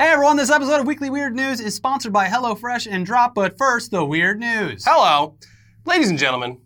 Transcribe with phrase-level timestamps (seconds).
[0.00, 3.58] Hey everyone, this episode of Weekly Weird News is sponsored by HelloFresh and Drop, but
[3.58, 4.82] first, the weird news.
[4.86, 5.36] Hello,
[5.84, 6.62] ladies and gentlemen.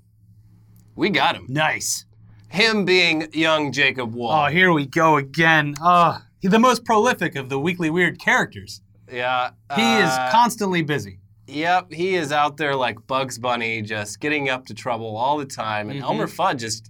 [0.95, 1.46] We got him.
[1.48, 2.04] Nice.
[2.48, 4.30] Him being young Jacob Wohl.
[4.30, 5.74] Oh, here we go again.
[5.82, 8.82] Uh, he's the most prolific of the Weekly Weird characters.
[9.10, 9.51] yeah.
[9.74, 11.19] He is uh, constantly busy.
[11.48, 15.44] Yep, he is out there like Bugs Bunny, just getting up to trouble all the
[15.44, 16.88] time, and Elmer Fudd just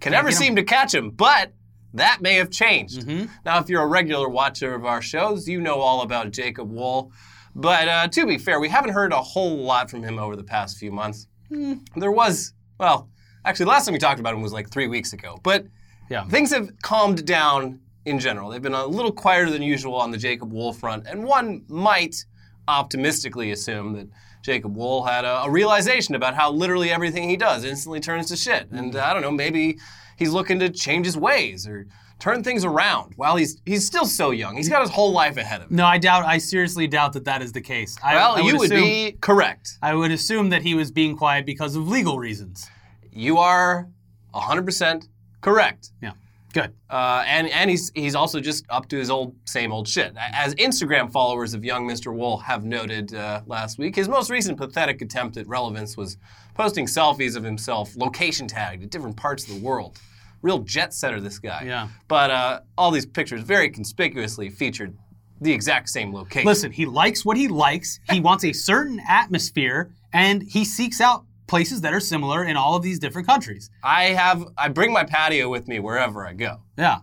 [0.00, 0.38] can never get him.
[0.38, 1.12] seem to catch him.
[1.12, 1.54] But
[1.94, 3.00] that may have changed.
[3.06, 3.26] Mm-hmm.
[3.44, 7.12] Now, if you're a regular watcher of our shows, you know all about Jacob Wohl.
[7.54, 10.44] But uh, to be fair, we haven't heard a whole lot from him over the
[10.44, 11.26] past few months.
[11.48, 11.74] Hmm.
[11.96, 13.08] There was, well,
[13.44, 15.38] actually, last time we talked about him was like three weeks ago.
[15.42, 15.66] But
[16.10, 16.24] Yeah.
[16.28, 18.50] things have calmed down in general.
[18.50, 22.24] They've been a little quieter than usual on the Jacob Wohl front, and one might
[22.68, 24.06] optimistically assume that
[24.42, 28.36] Jacob Wohl had a, a realization about how literally everything he does instantly turns to
[28.36, 28.70] shit.
[28.70, 29.78] And uh, I don't know, maybe
[30.18, 31.86] he's looking to change his ways or
[32.18, 34.56] turn things around while he's he's still so young.
[34.56, 35.76] He's got his whole life ahead of him.
[35.76, 36.24] No, I doubt.
[36.26, 37.96] I seriously doubt that that is the case.
[38.02, 39.78] I, Well, I you would assume, be correct.
[39.82, 42.68] I would assume that he was being quiet because of legal reasons.
[43.12, 43.88] You are
[44.34, 45.08] 100%
[45.40, 45.92] correct.
[46.02, 46.12] Yeah.
[46.54, 46.72] Good.
[46.88, 50.14] Uh, and and he's he's also just up to his old same old shit.
[50.32, 52.12] As Instagram followers of young Mr.
[52.12, 56.16] Wohl have noted uh, last week, his most recent pathetic attempt at relevance was
[56.54, 60.00] posting selfies of himself location tagged at different parts of the world.
[60.42, 61.64] Real jet setter, this guy.
[61.66, 61.88] Yeah.
[62.06, 64.96] But uh, all these pictures very conspicuously featured
[65.40, 66.46] the exact same location.
[66.46, 68.00] Listen, he likes what he likes.
[68.10, 72.76] He wants a certain atmosphere, and he seeks out places that are similar in all
[72.76, 73.70] of these different countries.
[73.82, 76.60] I have I bring my patio with me wherever I go.
[76.76, 77.00] Yeah.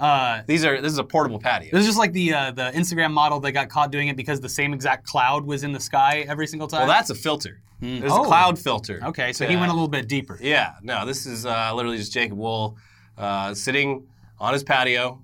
[0.00, 1.68] Uh, These are this is a portable patio.
[1.72, 4.40] it was just like the uh, the Instagram model that got caught doing it because
[4.40, 6.80] the same exact cloud was in the sky every single time.
[6.82, 7.60] Well, that's a filter.
[7.80, 8.22] There's Oh.
[8.22, 9.00] a cloud filter.
[9.06, 9.32] okay.
[9.32, 10.38] So to he went a little bit deeper.
[10.40, 12.76] Yeah, no, this is uh, literally just Jacob Wohl
[13.16, 14.06] uh, sitting
[14.38, 15.22] on his patio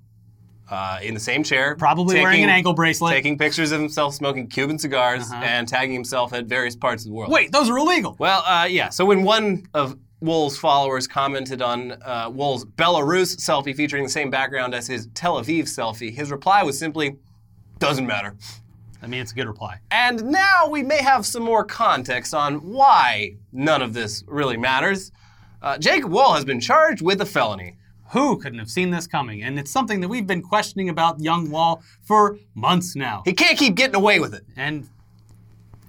[0.69, 1.75] uh, in the same chair.
[1.75, 3.13] Probably wearing an ankle bracelet.
[3.13, 5.43] Taking pictures of himself smoking Cuban cigars Uh-huh.
[5.43, 7.31] and tagging himself at various parts of the world.
[7.31, 8.15] Wait, those are illegal.
[8.19, 13.75] Well, uh, yeah, so when one of Wohl's followers commented on uh, Wohl's Belarus selfie
[13.75, 17.17] featuring the same background as his Tel Aviv selfie, his reply was simply,
[17.79, 18.35] doesn't matter.
[19.01, 19.79] I mean, it's a good reply.
[19.91, 25.11] And now we may have some more context on why none of this really matters.
[25.61, 27.77] Uh, Jacob Wohl has been charged with a felony.
[28.11, 29.43] Who couldn't have seen this coming?
[29.43, 33.23] And it's something that we've been questioning about Young Wohl for months now.
[33.25, 34.43] He can't keep getting away with it.
[34.55, 34.89] And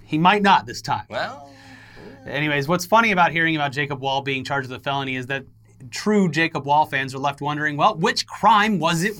[0.03, 1.05] he might not this time.
[1.09, 1.51] Well,
[2.27, 5.45] Anyways, what's funny about hearing about Jacob Wohl being charged with a felony is that
[5.91, 9.13] true Jacob Wohl fans are left wondering, well, which crime was it?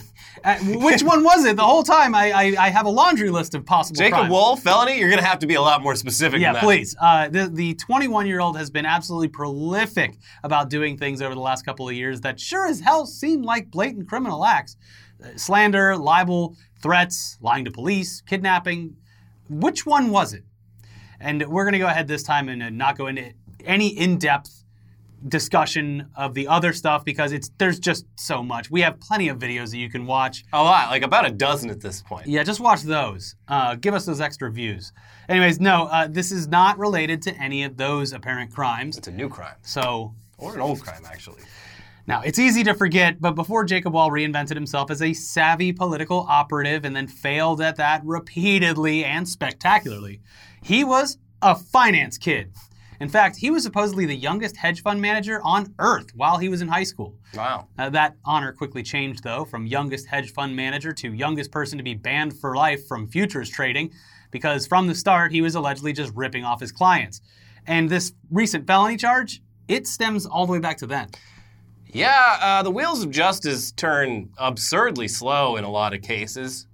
[0.44, 1.56] Uh, which one was it?
[1.56, 4.31] The whole time I, I, I have a laundry list of possible Jacob crimes.
[4.31, 4.97] Wohl, felony?
[5.00, 6.63] You're going to have to be a lot more specific Yeah, than that.
[6.63, 6.95] please.
[7.00, 11.41] Uh, the the 21 year old has been absolutely prolific about doing things over the
[11.41, 14.75] last couple of years that sure as hell seem like blatant criminal acts
[15.24, 18.95] Uh, slander, libel, threats, lying to police, kidnapping.
[19.50, 20.44] Which one was it?
[21.19, 23.33] And we're going to go ahead this time and uh, not go into
[23.66, 24.63] any in depth
[25.28, 28.69] discussion of the other stuff because it's there's just so much.
[28.69, 30.44] We have plenty of videos that you can watch.
[30.53, 32.27] A lot, like about a dozen at this point.
[32.27, 33.35] Yeah, just watch those.
[33.47, 34.94] Uh, give us those extra views.
[35.27, 38.97] Anyways, no, uh, this is not related to any of those apparent crimes.
[38.97, 39.56] It's a new crime.
[39.63, 41.41] So Or an old crime, actually.
[42.06, 46.25] now it's easy to forget, but before Jacob Wohl reinvented himself as a savvy political
[46.29, 50.22] operative and then failed at that repeatedly and spectacularly,
[50.67, 52.51] he was a finance kid.
[53.00, 56.61] In fact, he was supposedly the youngest hedge fund manager on earth while he was
[56.61, 57.16] in high school.
[57.33, 57.67] Wow.
[57.78, 61.83] Uh, that honor quickly changed, though, from youngest hedge fund manager to youngest person to
[61.85, 63.94] be banned for life from futures trading,
[64.29, 67.22] because from the start, he was allegedly just ripping off his clients.
[67.66, 71.09] And this recent felony charge, it stems all the way back to then.
[71.85, 76.66] Yeah, uh, the wheels of justice turn absurdly slow in a lot of cases.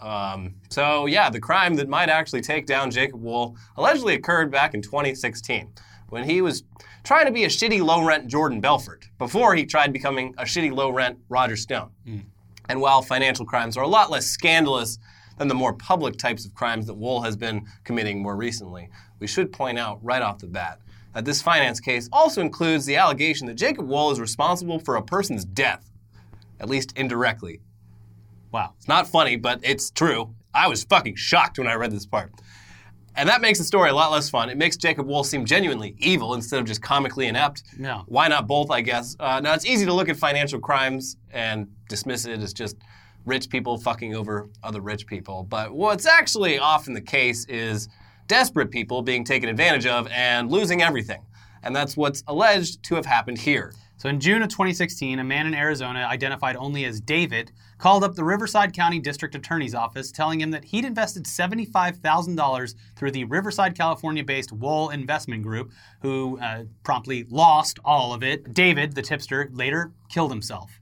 [0.00, 4.74] Um, so, yeah, the crime that might actually take down Jacob Wohl allegedly occurred back
[4.74, 5.70] in 2016
[6.08, 6.64] when he was
[7.04, 10.72] trying to be a shitty low rent Jordan Belfort before he tried becoming a shitty
[10.72, 11.90] low rent Roger Stone.
[12.68, 14.98] And while financial crimes are a lot less scandalous
[15.38, 19.26] than the more public types of crimes that Wohl has been committing more recently, we
[19.26, 20.80] should point out right off the bat
[21.14, 25.02] that this finance case also includes the allegation that Jacob Wohl is responsible for a
[25.02, 25.90] person's death,
[26.60, 27.60] at least indirectly.
[28.52, 28.74] Wow.
[28.76, 30.34] It's not funny, but it's true.
[30.54, 32.32] I was fucking shocked when I read this part.
[33.16, 34.50] And that makes the story a lot less fun.
[34.50, 37.64] It makes Jacob Wohl seem genuinely evil instead of just comically inept.
[37.78, 38.02] Yeah.
[38.06, 39.16] Why not both, I guess?
[39.18, 42.76] Uh, now, it's easy to look at financial crimes and dismiss it as just
[43.26, 45.44] rich people fucking over other rich people.
[45.44, 47.88] But what's actually often the case is
[48.28, 51.20] desperate people being taken advantage of and losing everything.
[51.62, 53.74] And that's what's alleged to have happened here.
[54.00, 58.14] So in June of 2016, a man in Arizona identified only as David called up
[58.14, 63.76] the Riverside County District Attorney's Office telling him that he'd invested $75,000 through the Riverside,
[63.76, 68.54] California based Wohl Investment Group, who uh, promptly lost all of it.
[68.54, 70.80] David, the tipster, later killed himself.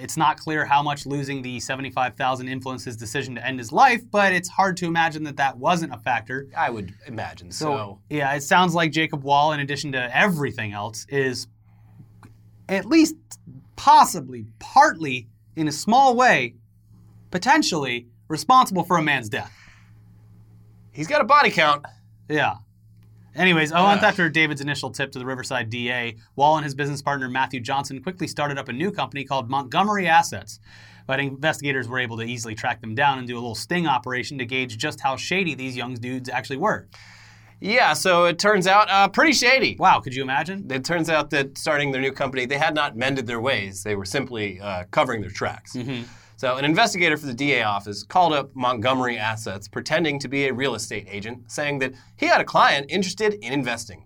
[0.00, 4.02] It's not clear how much losing the 75,000 influenced his decision to end his life,
[4.10, 6.48] but it's hard to imagine that that wasn't a factor.
[6.56, 7.64] I would imagine so.
[7.64, 11.46] So, yeah, it sounds like Jacob Wohl, in addition to everything else, is
[12.68, 13.16] at least
[13.76, 16.54] possibly, partly, in a small way,
[17.30, 19.52] potentially responsible for a man's death.
[20.92, 21.84] He's got a body count.
[22.28, 22.56] Yeah.
[23.34, 27.00] Anyways, a month after David's initial tip to the Riverside DA, Wohl and his business
[27.00, 30.58] partner Matthew Johnson quickly started up a new company called Montgomery Assets.
[31.06, 34.38] But investigators were able to easily track them down and do a little sting operation
[34.38, 36.88] to gauge just how shady these young dudes actually were.
[37.60, 39.76] Yeah, so it turns out uh, pretty shady.
[39.78, 40.66] Wow, could you imagine?
[40.70, 43.82] It turns out that starting their new company, they had not mended their ways.
[43.82, 45.76] They were simply uh, covering their tracks.
[46.36, 50.52] So, an investigator for the DA office called up Montgomery Assets, pretending to be a
[50.52, 54.04] real estate agent, saying that he had a client interested in investing.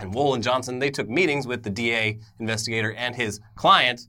[0.00, 4.08] And Wohl and Johnson, they took meetings with the DA investigator and his client,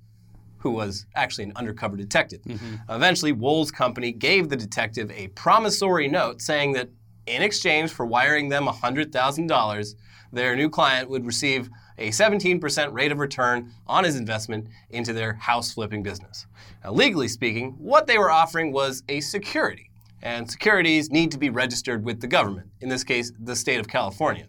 [0.58, 2.42] who was actually an undercover detective.
[2.90, 6.90] Eventually, Wohl's company gave the detective a promissory note saying that
[7.32, 9.96] in exchange for wiring them $100,000,
[10.34, 15.34] their new client would receive a 17% rate of return on his investment into their
[15.34, 16.46] house flipping business.
[16.84, 19.90] Now, legally speaking, what they were offering was a security,
[20.22, 23.88] and securities need to be registered with the government, in this case, the state of
[23.88, 24.48] California.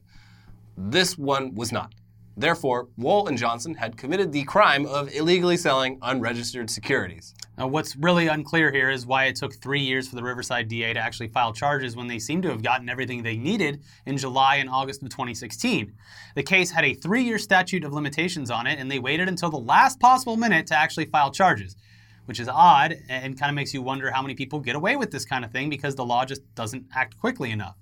[0.77, 1.93] This one was not.
[2.37, 7.35] Therefore, Wohl and Johnson had committed the crime of illegally selling unregistered securities.
[7.63, 10.95] Now, what's really unclear here is why it took three years for the Riverside DA
[10.95, 14.57] to actually file charges when they seem to have gotten everything they needed in July
[14.57, 15.95] and August of 2016.
[16.35, 19.49] The case had a three year statute of limitations on it, and they waited until
[19.49, 21.77] the last possible minute to actually file charges,
[22.25, 25.13] which is odd and kind of makes you wonder how many people get away with
[25.13, 27.77] this kind of thing because the law just doesn't act quickly enough.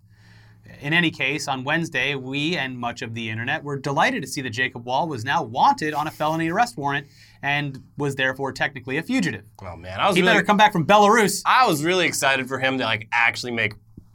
[0.82, 4.42] In any case, on Wednesday, we and much of the internet were delighted to see
[4.42, 7.06] that Jacob Wohl was now wanted on a felony arrest warrant
[7.42, 9.44] and was therefore technically a fugitive.
[9.62, 11.42] Oh man, I was He really, better come back from Belarus.
[11.46, 13.74] I was really excited for him to like actually make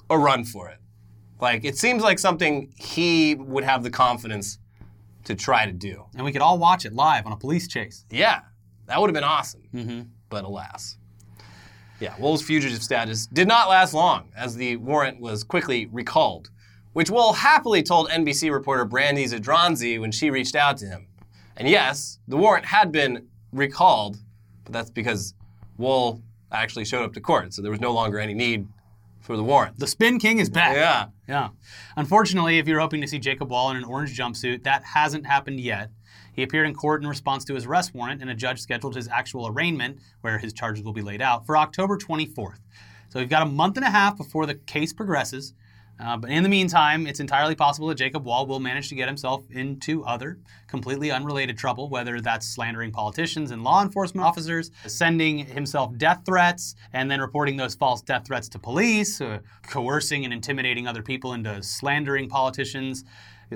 [0.09, 0.79] a run for it.
[1.39, 4.59] Like it seems like something he would have the confidence
[5.25, 6.05] to try to do.
[6.15, 8.05] And we could all watch it live on a police chase.
[8.09, 8.41] Yeah,
[8.87, 9.63] that would have been awesome.
[9.73, 10.01] Mm-hmm.
[10.29, 10.97] But alas.
[11.99, 16.49] Yeah, Wohl's fugitive status did not last long, as the warrant was quickly recalled,
[16.91, 21.07] which Wohl happily told NBC reporter Brandy Zadrozny when she reached out to him.
[21.57, 24.17] And yes, the warrant had been recalled,
[24.63, 25.33] but that's because
[25.77, 26.21] Wohl
[26.51, 28.67] actually showed up to court, so there was no longer any need
[29.21, 29.79] for the warrant.
[29.79, 30.75] The Spin King is back.
[30.75, 31.07] Yeah.
[31.27, 31.49] Yeah.
[31.97, 35.59] Unfortunately, if you're hoping to see Jacob Wohl in an orange jumpsuit, that hasn't happened
[35.59, 35.89] yet.
[36.33, 39.07] He appeared in court in response to his arrest warrant, and a judge scheduled his
[39.07, 42.59] actual arraignment, where his charges will be laid out, for October 24th.
[43.09, 45.53] So we've got a month and a half before the case progresses.
[45.99, 49.07] Uh, but in the meantime, it's entirely possible that Jacob Wohl will manage to get
[49.07, 55.37] himself into other completely unrelated trouble, whether that's slandering politicians and law enforcement officers, sending
[55.37, 60.33] himself death threats, and then reporting those false death threats to police, uh, coercing and
[60.33, 63.05] intimidating other people into slandering politicians,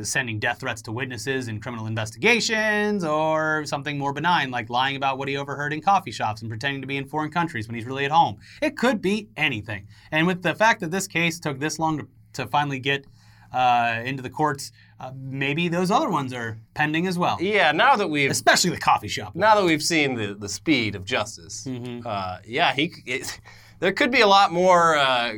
[0.04, 5.18] sending death threats to witnesses in criminal investigations, or something more benign like lying about
[5.18, 7.86] what he overheard in coffee shops and pretending to be in foreign countries when he's
[7.86, 8.38] really at home.
[8.62, 9.88] It could be anything.
[10.12, 13.06] And with the fact that this case took this long to, to finally get
[13.54, 17.96] uh, into the courts, uh, maybe those other ones are pending as well, Yeah, now
[17.96, 19.36] that we've especially the coffee shop.
[19.36, 21.66] now that we've seen the, the speed of justice,
[22.06, 23.40] uh, yeah, he it,
[23.80, 25.34] there could be a lot more, uh,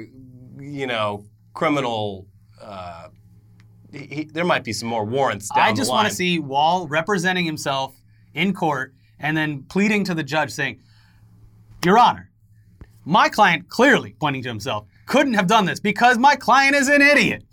[0.59, 2.27] you know, criminal.
[2.61, 3.07] Uh,
[3.91, 6.87] he, he- there might be some more warrants down I just want to see Wohl
[6.87, 7.95] representing himself
[8.33, 10.81] in court and then pleading to the judge saying,
[11.85, 12.29] Your Honor,
[13.05, 17.01] my client clearly, pointing to himself, couldn't have done this because my client is an
[17.01, 17.43] idiot.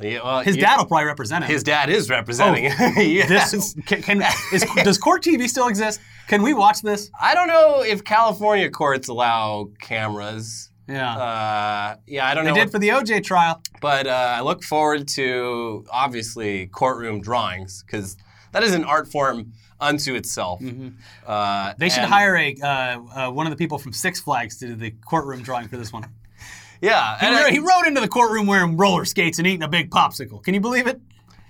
[0.00, 1.50] Yeah, well, His dad will probably represent him.
[1.50, 2.64] his dad is representing.
[2.96, 3.52] yes.
[3.52, 6.00] this can, can is, does court TV still exist?
[6.26, 7.08] Can we watch this?
[7.20, 10.70] I don't know if California courts allow cameras.
[10.88, 12.56] Yeah, Uh, yeah, I don't they know.
[12.56, 13.62] did what- for the OJ trial.
[13.80, 18.16] but uh, I look forward to obviously courtroom drawings because
[18.50, 20.60] that is an art form unto itself.
[20.60, 21.78] Uh, Mm-hmm.
[21.78, 24.74] They should hire a uh, uh, one of the people from Six Flags to do
[24.74, 26.04] the courtroom drawing for this one.
[26.82, 29.62] Yeah, He, and ro- I- he rode into the courtroom wearing roller skates and eating
[29.62, 30.42] a big popsicle.
[30.42, 31.00] Can you believe it?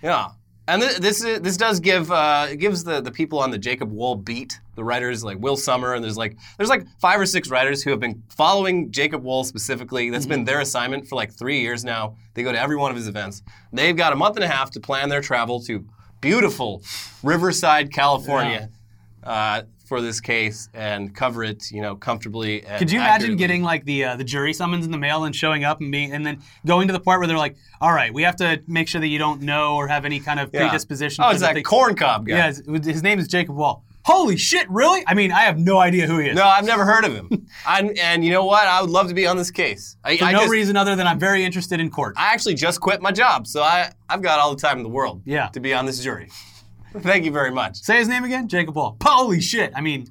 [0.03, 0.29] Yeah,
[0.69, 3.91] and th- this is, this does give uh, gives the, the people on the Jacob
[3.91, 7.49] Wohl beat, the writers like Will Sommer, and there's like there's like five or six
[7.51, 10.11] writers who have been following Jacob Wohl specifically.
[10.11, 12.17] That's been their assignment for like three years now.
[12.35, 13.43] They go to every one of his events.
[13.73, 15.85] They've got a month and a half to plan their travel to
[16.21, 16.83] beautiful
[17.23, 18.69] Riverside, California,
[19.25, 19.63] uh,
[19.93, 22.65] for this case and cover it, you know, comfortably.
[22.65, 23.37] And Could you imagine accurately.
[23.37, 26.13] getting like the uh, the jury summons in the mail and showing up and being
[26.13, 28.89] and then going to the part where they're like, all right, we have to make
[28.89, 30.61] sure that you don't know or have any kind of Yeah.
[30.69, 31.23] predisposition.
[31.25, 32.37] Oh, it's the that thing." corn cob guy.
[32.37, 33.85] Yeah, his, his name is Jacob Wohl.
[34.05, 35.05] Holy shit, really?
[35.07, 36.35] I mean, I have no idea who he is.
[36.37, 37.47] No, I've never heard of him.
[37.67, 38.67] I, and you know what?
[38.67, 39.97] I would love to be on this case.
[40.03, 42.15] I, For I no just- reason other than I'm very interested in court.
[42.17, 44.89] I actually just quit my job, so I, I've got all the time in the
[44.89, 45.49] world Yeah.
[45.49, 46.31] to be on this jury.
[47.01, 47.77] Thank you very much.
[47.79, 48.97] Say his name again, Jacob Wohl.
[49.03, 49.73] Holy shit!
[49.75, 50.09] I mean,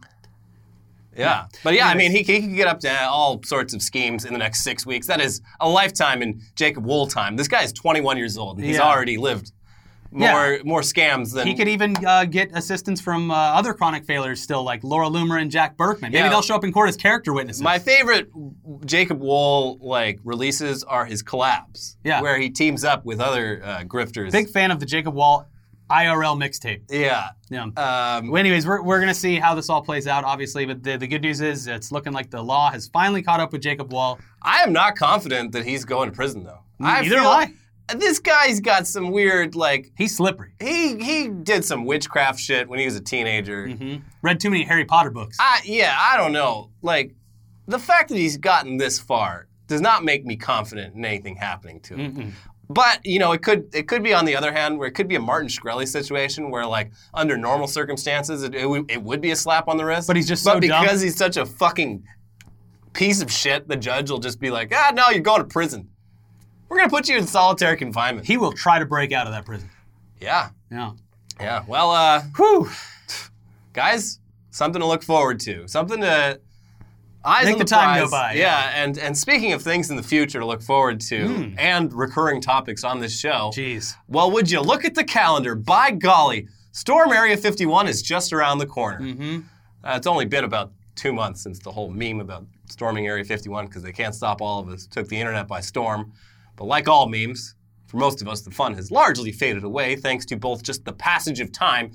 [1.18, 1.46] Yeah.
[1.64, 4.34] But yeah, I mean, he, he could get up to all sorts of schemes in
[4.34, 5.08] the next six weeks.
[5.08, 7.36] That is a lifetime in Jacob Wohl time.
[7.36, 8.84] This guy is 21 years old, and he's Yeah.
[8.84, 9.52] already lived
[10.14, 14.42] more more scams than he could even uh, get assistance from uh, other chronic failures
[14.42, 16.12] still, like Laura Loomer and Jack Burkman.
[16.12, 16.30] Maybe Yeah.
[16.30, 17.62] they'll show up in court as character witnesses.
[17.62, 18.30] My favorite
[18.86, 22.22] Jacob Wohl like releases are his collabs, Yeah.
[22.22, 24.32] where he teams up with other uh, grifters.
[24.34, 25.46] Big fan of the Jacob Wohl
[25.92, 26.82] IRL mixtape.
[26.90, 27.30] yeah.
[27.50, 27.64] Yeah.
[27.64, 30.66] Um, Well, anyways, we're, we're going to see how this all plays out, obviously.
[30.66, 33.52] But the, the good news is it's looking like the law has finally caught up
[33.52, 34.20] with Jacob Wohl.
[34.42, 36.60] I am not confident that he's going to prison though.
[36.80, 37.54] I Neither am I.
[37.96, 40.54] This guy's got some weird like He's slippery.
[40.62, 43.68] he he did some witchcraft shit when he was a teenager.
[43.68, 45.36] hmm Read too many Harry Potter books.
[45.42, 46.70] I yeah, I don't know.
[46.82, 47.14] Like
[47.68, 51.82] the fact that he's gotten this far does not make me confident in anything happening
[51.82, 52.16] to him.
[52.16, 52.32] Mm-mm.
[52.74, 55.08] But you know, it could it could be on the other hand where it could
[55.08, 59.22] be a Martin Shkreli situation where like under normal circumstances it, it, would, it would
[59.22, 60.08] be a slap on the wrist.
[60.08, 60.84] But he's just but so dumb.
[60.84, 62.04] because he's such a fucking
[62.94, 65.90] piece of shit, the judge will just be like, ah, no, you're going to prison.
[66.70, 68.26] We're gonna put you in solitary confinement.
[68.28, 69.70] He will try to break out of that prison.
[70.22, 70.92] yeah, Yeah.
[71.40, 71.64] yeah.
[71.68, 72.70] Well, uh, Whew.
[73.74, 74.20] guys,
[74.52, 75.68] something to look forward to.
[75.68, 76.40] Something to
[77.24, 78.04] eyes Make on the the, time prize.
[78.04, 78.40] go by, Yeah,
[78.72, 78.84] yeah.
[78.84, 81.56] and and speaking of things in the future to look forward to Hmm.
[81.58, 83.52] and recurring topics on this show.
[83.54, 83.94] Jeez.
[84.08, 85.56] Well, would you look at the calendar?
[85.56, 89.02] By golly, Storm Area 51 is just around the corner.
[89.02, 89.40] Mm-hmm.
[89.84, 93.66] Uh, it's only been about two months since the whole meme about storming Area 51
[93.68, 96.14] because they can't stop all of us took the internet by storm.
[96.56, 97.56] But like all memes,
[97.88, 100.94] for most of us, the fun has largely faded away thanks to both just the
[100.94, 101.92] passage of time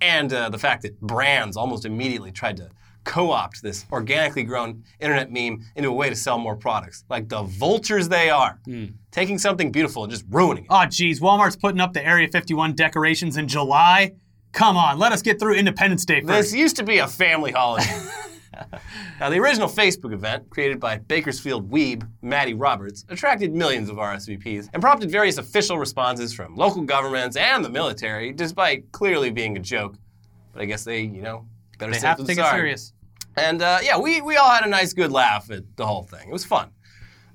[0.00, 2.70] and uh, the fact that brands almost immediately tried to
[3.06, 7.42] co-opt this organically grown internet meme into a way to sell more products, like the
[7.42, 8.86] vultures they are, hmm.
[9.10, 10.68] taking something beautiful and just ruining it.
[10.70, 11.20] Oh, geez.
[11.20, 14.12] Walmart's putting up the Area 51 decorations in July.
[14.52, 16.50] Come on, let us get through Independence Day first.
[16.50, 17.86] This used to be a family holiday.
[19.20, 24.70] now, the original Facebook event, created by Bakersfield weeb Matty Roberts, attracted millions of RSVPs
[24.72, 29.60] and prompted various official responses from local governments and the military, despite clearly being a
[29.60, 29.96] joke.
[30.52, 31.46] But I guess they, you know,
[31.78, 32.58] better they have to take it sorry.
[32.58, 32.92] serious.
[33.36, 36.28] And uh, yeah, we, we all had a nice, good laugh at the whole thing.
[36.28, 36.70] It was fun.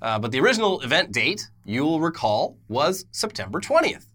[0.02, 4.06] Uh, but the original event date, you will recall, was September 20th.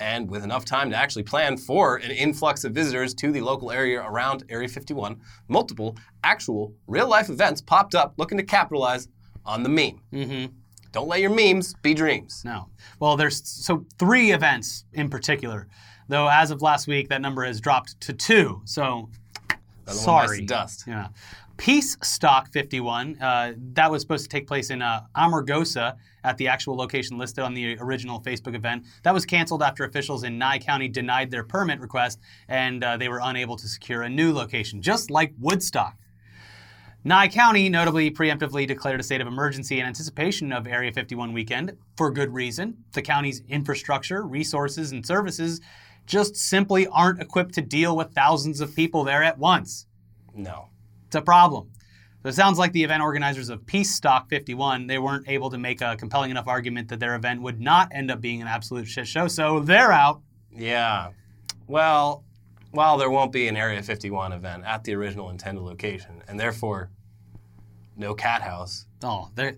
[0.00, 3.70] And with enough time to actually plan for an influx of visitors to the local
[3.70, 9.08] area around Area 51, multiple actual real life events popped up looking to capitalize
[9.44, 10.00] on the meme.
[10.12, 10.46] Mm-hmm.
[10.92, 12.42] Don't let your memes be dreams.
[12.44, 12.68] No.
[13.00, 15.68] Well, there's so three events in particular,
[16.08, 18.62] though as of last week, that number has dropped to two.
[18.64, 19.21] So, Another one bites
[19.88, 20.42] sorry.
[20.42, 20.84] dust.
[20.86, 21.08] Yeah.
[21.56, 26.48] Peace Stock 51, uh, that was supposed to take place in uh, Amargosa at the
[26.48, 28.84] actual location listed on the original Facebook event.
[29.02, 33.08] That was canceled after officials in Nye County denied their permit request and uh, they
[33.08, 35.96] were unable to secure a new location, just like Woodstock.
[37.04, 41.76] Nye County notably preemptively declared a state of emergency in anticipation of Area 51 weekend
[41.96, 42.76] for good reason.
[42.92, 45.60] The county's infrastructure, resources, and services
[46.06, 49.86] just simply aren't equipped to deal with thousands of people there at once.
[50.34, 50.68] No.
[51.06, 51.70] It's a problem.
[52.22, 55.58] So it sounds like the event organizers of Peace Stock 51, they weren't able to
[55.58, 58.86] make a compelling enough argument that their event would not end up being an absolute
[58.86, 60.20] shit show, so they're out.
[60.54, 61.10] Yeah.
[61.66, 62.24] Well,
[62.70, 66.90] while there won't be an Area 51 event at the original intended location, and therefore
[67.96, 69.56] no cat house, Oh, they're,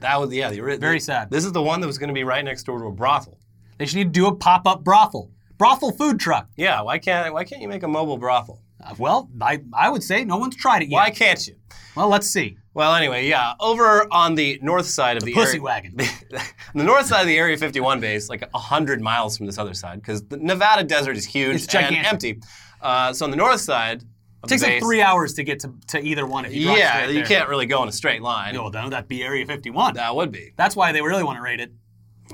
[0.00, 1.30] that was yeah the Very sad.
[1.30, 3.38] This is the one that was going to be right next door to a brothel.
[3.78, 5.30] they should need to do a pop-up brothel.
[5.62, 6.48] Brothel food truck.
[6.56, 8.60] Yeah, why can't why can't you make a mobile brothel?
[8.82, 10.96] Uh, well, I, I would say no one's tried it yet.
[10.96, 11.54] Why can't you?
[11.94, 12.56] Well, let's see.
[12.74, 15.94] Well, anyway, yeah, over on the north side of the, Pussy area, wagon.
[16.74, 20.00] the north side of the Area 51 base, like hundred miles from this other side,
[20.00, 21.98] because the Nevada desert is huge It's gigantic.
[21.98, 22.40] and empty.
[22.80, 24.08] Uh, so on the north side of
[24.42, 27.06] It takes the like three hours to get to, to either one if you yeah,
[27.06, 28.54] you can't really go in a straight line.
[28.56, 29.94] No, no, that'd be Area 51.
[29.94, 30.54] That would be.
[30.56, 31.70] That's why they really want to raid it.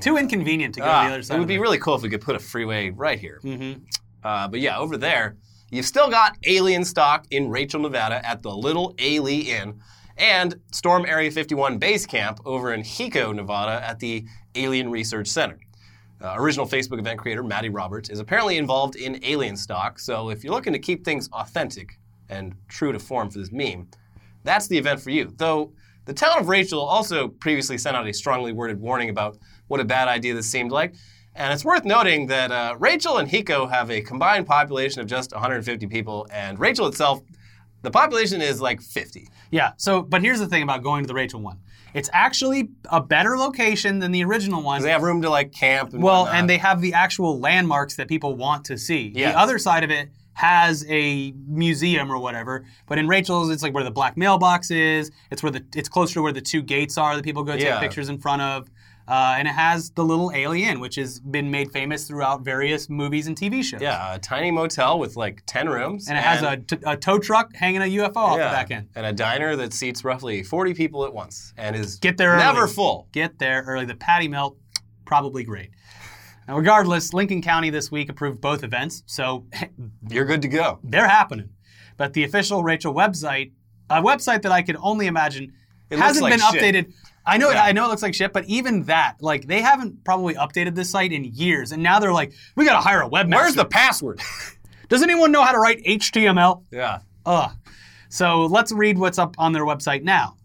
[0.00, 1.36] Too inconvenient to go to Ah, the other side.
[1.36, 3.40] it would be really cool if we could put a freeway right here.
[3.42, 3.80] Mm-hmm.
[4.22, 5.36] Uh, but yeah, over there,
[5.70, 9.78] you've still got alien stock in Rachel, Nevada at the Little A'Le'Inn,
[10.16, 15.58] and Storm Area 51 Base Camp over in Hiko, Nevada at the Alien Research Center.
[16.20, 20.00] uh, original Facebook event creator Matty Roberts, is apparently involved in alien stock.
[20.00, 23.86] So if you're looking to keep things authentic and true to form for this meme,
[24.42, 25.32] that's the event for you.
[25.36, 25.72] Though
[26.06, 29.84] the town of Rachel also previously sent out a strongly worded warning about what a
[29.84, 30.94] bad idea this seemed like.
[31.34, 35.32] And it's worth noting that uh, Rachel and Hiko have a combined population of just
[35.32, 37.20] 150 people, and Rachel itself,
[37.82, 39.28] the population is like 50.
[39.52, 39.72] Yeah.
[39.76, 41.58] So, but here's the thing about going to the Rachel one.
[41.94, 44.82] It's actually a better location than the original one.
[44.82, 46.34] They have room to like camp and Well, whatnot.
[46.40, 49.12] and they have the actual landmarks that people want to see.
[49.14, 49.32] Yes.
[49.32, 53.74] The other side of it has a museum or whatever, but in Rachel's, it's like
[53.74, 55.10] where the black mailbox is.
[55.30, 57.64] It's where the it's closer to where the two gates are that people go take
[57.64, 57.80] Yeah.
[57.80, 58.68] pictures in front of.
[59.08, 63.26] Uh, and it has the little alien, which has been made famous throughout various movies
[63.26, 63.80] and TV shows.
[63.80, 66.08] Yeah, a tiny motel with like 10 rooms.
[66.08, 68.88] And it has a, t- a tow truck hanging a UFO off the back end.
[68.94, 72.64] And a diner that seats roughly 40 people at once and is Get there never
[72.64, 72.72] early.
[72.72, 73.08] full.
[73.12, 73.86] Get there early.
[73.86, 74.58] The patty melt,
[75.06, 75.70] probably great.
[76.46, 79.46] Now, regardless, Lincoln County this week approved both events, so
[80.10, 80.80] You're good to go.
[80.84, 81.48] they're happening.
[81.96, 83.52] But the official Rachel website,
[83.90, 85.52] a website that I could only imagine
[85.90, 86.62] It hasn't like been shit.
[86.74, 86.92] updated.
[87.28, 87.62] I know, Yeah.
[87.62, 90.90] I know it looks like shit, but even that, like, they haven't probably updated this
[90.90, 93.34] site in years, and now they're like, we got to hire a webmaster.
[93.34, 94.20] Where's the password?
[94.88, 96.64] Does anyone know how to write HTML?
[96.70, 97.00] yeah.
[97.26, 97.50] Ugh.
[98.08, 100.36] So let's read what's up on their website now.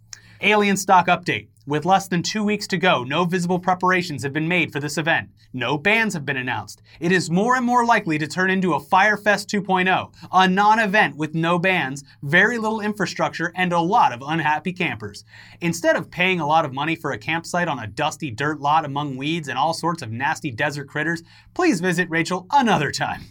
[0.42, 1.48] Alien stock update.
[1.66, 4.98] With less than two weeks to go, no visible preparations have been made for this
[4.98, 5.30] event.
[5.54, 6.82] No bands have been announced.
[7.00, 10.80] It is more and more likely to turn into a Fyre Fest 2.0, a non
[10.80, 15.24] event with no bands, very little infrastructure, and a lot of unhappy campers.
[15.62, 18.84] Instead of paying a lot of money for a campsite on a dusty dirt lot
[18.84, 23.22] among weeds and all sorts of nasty desert critters, please visit Rachel another time.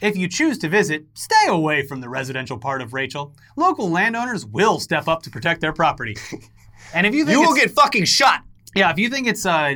[0.00, 3.34] If you choose to visit, stay away from the residential part of Rachel.
[3.54, 6.16] Local landowners will step up to protect their property.
[6.94, 8.42] And if you think You will get fucking shot.
[8.74, 9.74] yeah, if you think it's uh,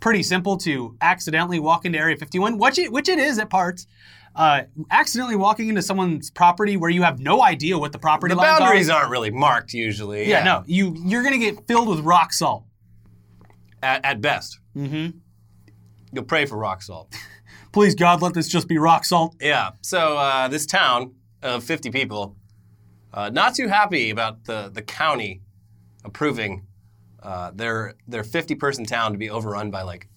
[0.00, 3.86] pretty simple to accidentally walk into Area 51, which it, which it is at parts,
[4.34, 8.40] uh, accidentally walking into someone's property where you have no idea what the property The
[8.40, 9.00] boundaries are.
[9.00, 10.28] aren't really marked usually.
[10.28, 12.64] Yeah, no, you you're gonna get filled with rock salt.
[13.82, 14.60] At, at best.
[14.76, 15.18] Mm-hmm.
[16.12, 17.12] You'll pray for rock salt.
[17.72, 19.34] Please God, let this just be rock salt.
[19.40, 19.70] Yeah.
[19.80, 22.36] So uh, this town of 50 people,
[23.12, 25.40] uh, not too happy about the, the county
[26.04, 26.66] approving
[27.22, 30.08] uh, their their 50 person town to be overrun by like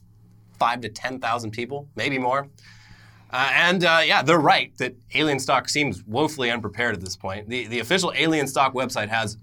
[0.57, 2.47] five to 10,000 people, maybe more.
[3.31, 7.49] Uh, and uh, yeah, they're right that Alien Stock seems woefully unprepared at this point.
[7.49, 9.37] The the official Alien Stock website has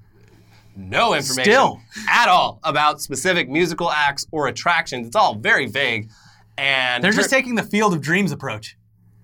[0.75, 1.81] no information Still.
[2.09, 5.07] at all about specific musical acts or attractions.
[5.07, 6.11] It's all very vague.
[6.57, 8.77] And They're just taking the field of dreams approach,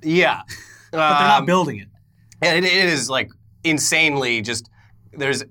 [0.03, 0.43] yeah.
[0.91, 1.89] but they're not building it.
[2.43, 3.31] And it, it is like
[3.65, 4.71] insanely just
[5.13, 5.45] there's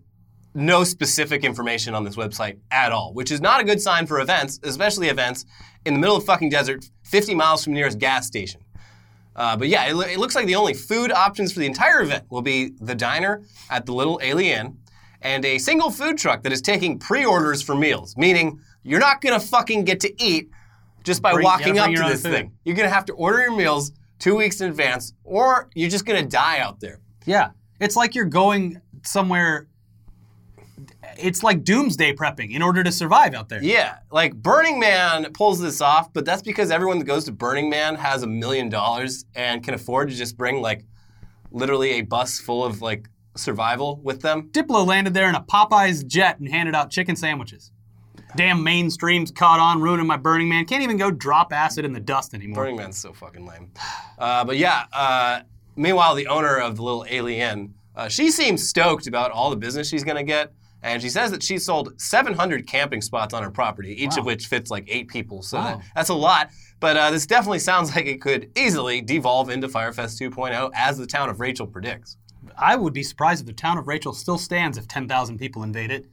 [0.58, 4.20] no specific information on this website at all, which is not a good sign for
[4.20, 5.46] events, especially events
[5.86, 8.62] in the middle of fucking desert, 50 miles from the nearest gas station.
[9.36, 12.02] Uh, but yeah, it, lo- it looks like the only food options for the entire
[12.02, 14.80] event will be the diner at the Little Alien
[15.22, 19.40] and a single food truck that is taking pre-orders for meals, meaning you're not gonna
[19.40, 20.50] fucking get to eat
[21.04, 22.32] just by Bring- walking up to this food.
[22.32, 22.52] thing.
[22.66, 26.26] You're gonna have to order your meals two weeks in advance, or you're just gonna
[26.26, 27.00] die out there.
[27.26, 29.68] Yeah, it's like you're going somewhere.
[31.20, 33.62] It's like doomsday prepping in order to survive out there.
[33.64, 37.70] Yeah, like Burning Man pulls this off, but that's because everyone that goes to Burning
[37.70, 40.86] Man has a million dollars and can afford to just bring like
[41.52, 44.50] literally a bus full of like survival with them.
[44.52, 47.72] Diplo landed there in a Popeyes jet and handed out chicken sandwiches.
[48.36, 50.66] Damn mainstream's caught on, ruining my Burning Man.
[50.66, 52.64] Can't even go drop acid in the dust anymore.
[52.64, 53.72] Burning Man's so fucking lame.
[54.20, 55.42] Uh, but yeah, uh,
[55.76, 59.88] meanwhile, the owner of the little alien, uh, she seems stoked about all the business
[59.88, 60.52] she's gonna get.
[60.84, 64.46] And she says that she sold 700 camping spots on her property, each of which
[64.48, 65.42] fits like eight people.
[65.42, 65.82] So Wow.
[65.96, 66.50] that's a lot.
[66.80, 70.98] But uh, this definitely sounds like it could easily devolve into Fyre Fest 2.0, as
[70.98, 72.18] the town of Rachel predicts.
[72.58, 75.92] I would be surprised if the town of Rachel still stands if 10,000 people invade
[75.92, 76.06] it.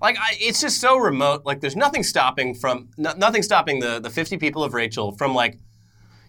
[0.00, 1.44] Like I, it's just so remote.
[1.44, 5.34] Like there's nothing stopping from no, nothing stopping the the 50 people of Rachel from
[5.34, 5.58] like,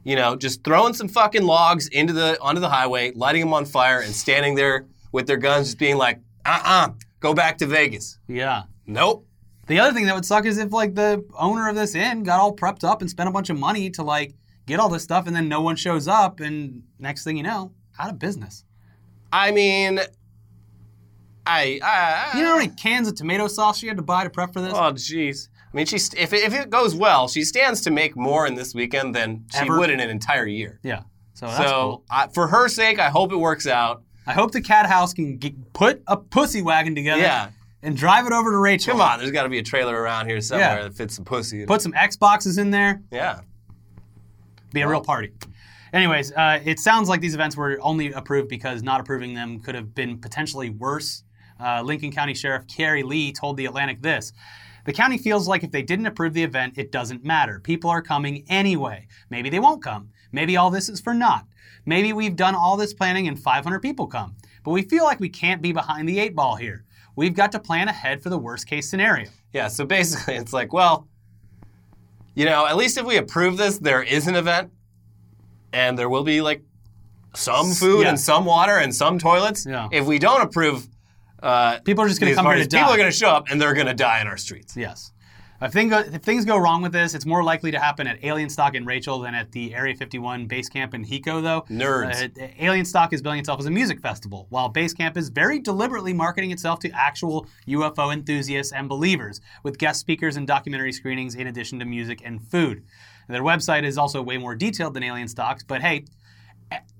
[0.03, 3.63] you know, just throwing some fucking logs into the onto the highway, lighting them on
[3.65, 6.89] fire, and standing there with their guns, just being like, uh-uh,
[7.21, 8.19] go back to Vegas.
[8.27, 8.63] Yeah.
[8.85, 9.25] Nope.
[9.67, 12.39] The other thing that would suck is if like the owner of this inn got
[12.41, 14.33] all prepped up and spent a bunch of money to like
[14.65, 17.71] get all this stuff and then no one shows up and next thing you know,
[17.97, 18.65] out of business.
[19.31, 19.99] I mean,
[21.45, 24.23] I, I, I You know how many cans of tomato sauce she had to buy
[24.23, 24.73] to prep for this?
[24.73, 25.47] Oh, jeez.
[25.73, 28.55] I mean, she's if it, if it goes well, she stands to make more in
[28.55, 29.79] this weekend than she Ever?
[29.79, 30.79] would in an entire year.
[30.83, 31.03] yeah.
[31.33, 32.05] So that's so, cool.
[32.11, 34.03] I, for her sake, I hope it works out.
[34.31, 37.49] I hope the cat house can get, put a pussy wagon together Yeah.
[37.81, 38.93] and drive it over to Rachel.
[38.93, 40.83] Come on, there's got to be a trailer around here somewhere Yeah.
[40.83, 41.65] that fits some pussy.
[41.65, 43.01] Put some Xboxes in there.
[43.11, 43.41] yeah.
[44.73, 45.33] Be a real party.
[45.91, 49.75] Anyways, uh, it sounds like these events were only approved because not approving them could
[49.75, 51.23] have been potentially worse.
[51.59, 54.31] Uh, Lincoln County Sheriff Kerry Lee told The Atlantic this.
[54.85, 57.59] The county feels like if they didn't approve the event, it doesn't matter.
[57.59, 59.07] People are coming anyway.
[59.29, 60.09] Maybe they won't come.
[60.31, 61.45] Maybe all this is for naught.
[61.85, 64.35] Maybe we've done all this planning and 500 people come.
[64.63, 66.85] But we feel like we can't be behind the eight ball here.
[67.15, 69.29] We've got to plan ahead for the worst case scenario.
[69.53, 71.07] Yeah, so basically it's like, well,
[72.35, 74.71] you know, at least if we approve this, there is an event
[75.73, 76.63] and there will be like
[77.35, 78.09] some food yeah.
[78.09, 79.65] and some water and some toilets.
[79.65, 79.89] Yeah.
[79.91, 80.87] If we don't approve,
[81.41, 82.79] uh, People are just going to come here to die.
[82.79, 84.77] people are going to show up and they're going to die in our streets.
[84.77, 85.11] Yes.
[85.61, 88.23] If, thing go, if things go wrong with this, it's more likely to happen at
[88.23, 91.65] Alien Stock in Rachel than at the Area 51 base camp in Hiko, though.
[91.69, 92.41] Nerds.
[92.41, 95.59] Uh, Alien Stock is billing itself as a music festival, while Base Camp is very
[95.59, 101.35] deliberately marketing itself to actual UFO enthusiasts and believers, with guest speakers and documentary screenings
[101.35, 102.83] in addition to music and food.
[103.29, 106.05] Their website is also way more detailed than Alien Stock's, but hey,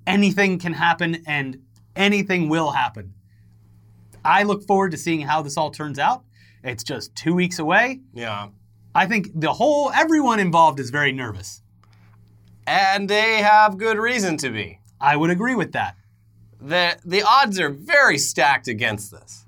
[0.06, 1.62] anything can happen and
[1.96, 3.14] anything will happen.
[4.24, 6.24] I look forward to seeing how this all turns out.
[6.64, 8.02] It's just two weeks away.
[8.14, 8.50] Yeah.
[8.94, 11.62] I think the whole everyone involved is very nervous.
[12.68, 14.80] And they have good reason to be.
[15.00, 15.96] I would agree with that.
[16.60, 19.46] The, the odds are very stacked against this.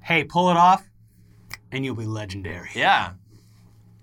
[0.00, 0.88] Hey, pull it off,
[1.70, 2.70] and you'll be legendary.
[2.74, 3.12] Yeah.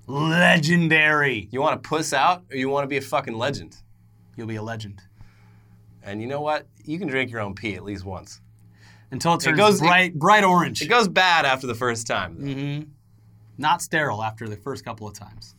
[0.08, 1.48] Legendary.
[1.52, 3.78] You want to puss out or you want to be a fucking legend?
[4.36, 5.02] You'll be a legend
[6.04, 6.66] And you know what?
[6.84, 8.40] You can drink your own pee at least once.
[9.12, 10.82] Until it turns goes- bright, bright orange.
[10.82, 12.36] It goes bad after the first time.
[12.40, 12.46] though.
[12.48, 12.90] Mm-hmm.
[13.58, 15.56] Not sterile after the first couple of times.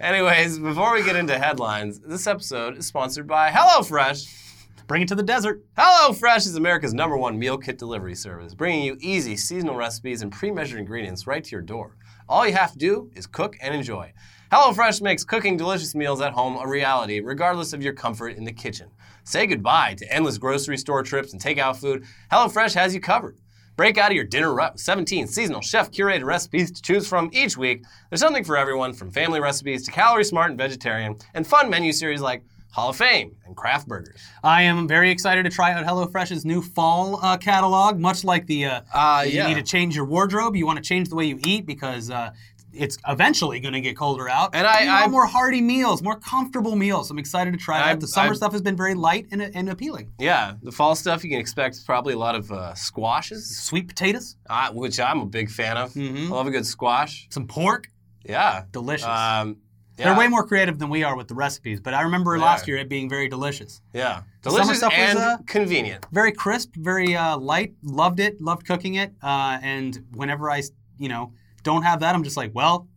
[0.00, 4.40] Anyways, before we get into headlines, this episode is sponsored by HelloFresh.
[4.86, 5.64] Bring it to the desert.
[5.78, 10.30] HelloFresh is America's number one meal kit delivery service, bringing you easy seasonal recipes and
[10.30, 11.96] pre-measured ingredients right to your door.
[12.28, 14.14] All you have to do is cook and enjoy.
[14.50, 18.52] HelloFresh makes cooking delicious meals at home a reality, regardless of your comfort in the
[18.52, 18.88] kitchen.
[19.24, 22.04] Say goodbye to endless grocery store trips and takeout food.
[22.32, 23.38] HelloFresh has you covered.
[23.76, 27.28] Break out of your dinner rut with 17 seasonal chef curated recipes to choose from
[27.32, 27.84] each week.
[28.08, 31.92] There's something for everyone from family recipes to calorie smart and vegetarian, and fun menu
[31.92, 34.20] series like Hall of Fame and craft burgers.
[34.42, 38.00] I am very excited to try out HelloFresh's new fall uh, catalog.
[38.00, 39.46] Much like the, uh, Uh, you yeah.
[39.46, 40.56] need to change your wardrobe.
[40.56, 42.30] You want to change the way you eat because uh,
[42.72, 44.56] it's eventually going to get colder out.
[44.56, 47.12] And I- want I- more hearty meals, more comfortable meals.
[47.12, 48.00] I'm excited to try I- that.
[48.00, 50.10] The summer I- stuff has been very light and, and appealing.
[50.18, 54.34] Yeah, the fall stuff you can expect probably a lot of uh, squashes, Sweet potatoes,
[54.50, 55.92] uh, which I'm a big fan of.
[55.94, 56.26] Mhm.
[56.26, 57.28] I love a good squash.
[57.30, 57.86] some pork,
[58.26, 59.06] Yeah, delicious.
[59.06, 59.58] Um,
[59.96, 60.06] yeah.
[60.06, 62.66] They're way more creative than we are with the recipes, but I remember They last
[62.66, 63.80] year it being very delicious.
[63.92, 66.06] Yeah, delicious stuff was, and uh, convenient.
[66.10, 67.74] Very crisp, very uh, light.
[67.82, 68.40] Loved it.
[68.40, 69.12] Loved cooking it.
[69.22, 70.62] Uh, and whenever I,
[70.98, 72.88] you know, don't have that, I'm just like, well,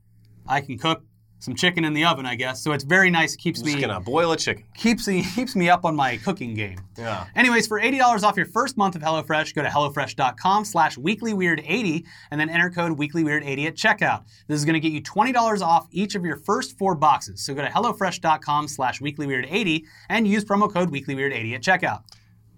[0.47, 1.03] I can cook
[1.39, 2.63] some chicken in the oven, I guess.
[2.63, 3.33] So it's very nice.
[3.35, 4.63] It keeps I'm just me gonna boil a chicken.
[4.75, 6.79] keeps me keeps me up on my cooking game.
[6.97, 7.25] Yeah.
[7.35, 12.39] Anyways, for $80 off your first month of HelloFresh, go to HelloFresh.com slash weeklyweird80 and
[12.41, 14.23] then enter code weeklyweird80 at checkout.
[14.47, 17.41] This is going to get you $20 off each of your first four boxes.
[17.41, 22.01] So go to HelloFresh.com slash weeklyweird80 and use promo code weeklyweird80 at checkout.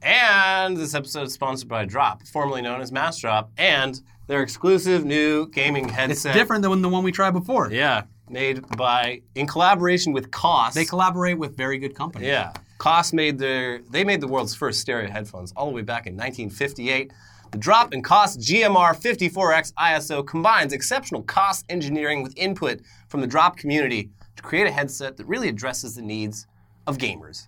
[0.02, 5.48] And this episode is sponsored by Drop, formerly known as Massdrop, and their exclusive new
[5.50, 6.12] gaming headset.
[6.12, 6.40] It's headset.
[6.40, 7.70] different than the one we tried before.
[7.72, 10.74] Yeah, made by in collaboration with Koss.
[10.74, 12.28] They collaborate with very good companies.
[12.28, 12.54] Yeah.
[12.80, 16.14] Koss made their they made the world's first stereo headphones all the way back in
[16.14, 17.12] 1958.
[17.52, 23.28] The Drop and Koss GMR 54X ISO combines exceptional Koss engineering with input from the
[23.28, 26.46] Drop community to create a headset that really addresses the needs
[26.86, 27.48] of gamers.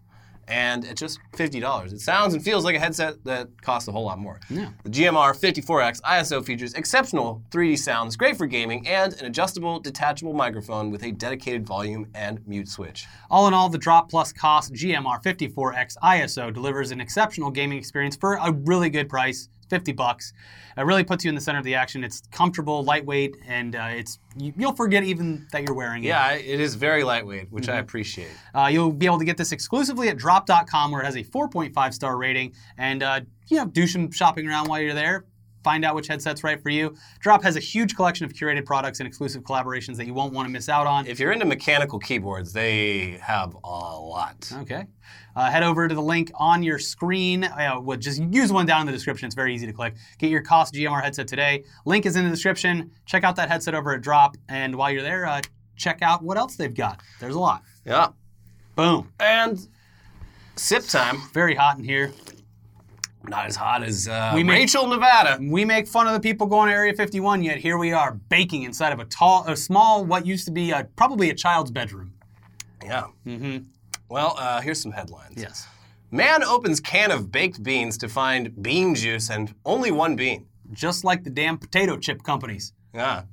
[0.52, 4.04] And it's just $50, it sounds and feels like a headset that costs a whole
[4.04, 4.42] lot more.
[4.50, 4.72] Yeah.
[4.84, 10.34] The GMR 54X ISO features exceptional 3D sounds, great for gaming, and an adjustable detachable
[10.34, 13.06] microphone with a dedicated volume and mute switch.
[13.30, 18.18] All in all, the Drop Plus Koss GMR 54X ISO delivers an exceptional gaming experience
[18.18, 20.34] for a really good price, 50 bucks.
[20.78, 22.04] It really puts you in the center of the action.
[22.04, 26.08] It's comfortable, lightweight, and uh, it's you, you'll forget even that you're wearing it.
[26.08, 28.32] Yeah, it is very lightweight, which I appreciate.
[28.54, 31.94] Uh, you'll be able to get this exclusively at drop.com where it has a 4.5
[31.94, 35.26] star rating and uh, you know do some shopping around while you're there
[35.64, 36.96] find out which headset's right for you.
[37.20, 40.48] Drop has a huge collection of curated products and exclusive collaborations that you won't want
[40.48, 41.08] to miss out on.
[41.08, 44.52] If you're into mechanical keyboards, they have a lot.
[44.60, 44.86] okay.
[45.36, 47.46] Uh, head over to the link on your screen.
[47.46, 49.28] Uh, well, just use one down in the description.
[49.28, 49.96] It's very easy to click.
[50.18, 51.64] Get your Koss gmr headset today.
[51.86, 52.92] Link is in the description.
[53.06, 54.36] Check out that headset over at drop.
[54.50, 55.42] And while you're there uh,
[55.78, 57.02] check out what else they've got.
[57.20, 57.64] There's a lot.
[57.86, 58.10] Yeah.
[58.76, 59.12] boom.
[59.20, 59.68] And
[60.56, 62.12] sip time, very hot in here
[63.28, 65.38] not as hot as uh, We make- Rachel, Nevada.
[65.42, 68.64] We make fun of the people going to Area 51, yet here we are baking
[68.64, 72.14] inside of a tall, a small, what used to be a, probably a child's bedroom.
[72.84, 73.04] Yeah.
[73.24, 73.58] hmm
[74.10, 75.36] Well, uh, here's some headlines.
[75.38, 75.68] Yes.
[76.10, 80.48] Man opens can of baked beans to find bean juice and only one bean.
[80.74, 82.74] Just like the damn potato chip companies.
[82.94, 83.24] Yeah.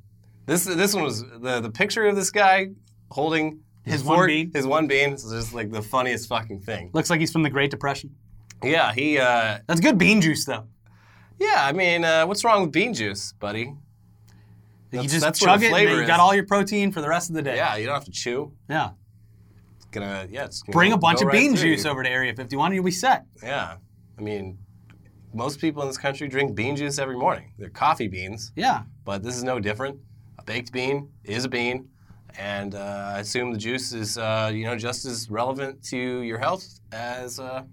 [0.46, 2.68] This this one was the the picture of this guy
[3.10, 4.50] holding His fork- one bean?
[4.54, 6.90] His one bean is just like the funniest fucking thing.
[6.92, 8.14] Looks like he's from the Great Depression.
[8.62, 9.18] Yeah, he.
[9.18, 10.64] Uh, That's good bean juice, though.
[11.38, 13.74] yeah, I mean, uh, what's wrong with bean juice, buddy?
[14.90, 17.36] you just that's chug it and you got all your protein for the rest of
[17.36, 17.56] the day.
[17.56, 18.52] Yeah, you don't have to chew.
[18.70, 18.92] Yeah.
[19.76, 22.08] It's gonna yeah, it's gonna Bring a bunch of right bean through juice over to
[22.08, 23.26] Area 51 and you'll be set.
[23.42, 23.76] Yeah,
[24.18, 24.56] I mean,
[25.34, 27.52] most people in this country drink bean juice every morning.
[27.58, 28.84] They're coffee beans, Yeah.
[29.04, 29.98] but this is no different.
[30.38, 31.86] A baked bean is a bean,
[32.38, 36.38] and uh, I assume the juice is uh, you know just as relevant to your
[36.38, 37.66] health as a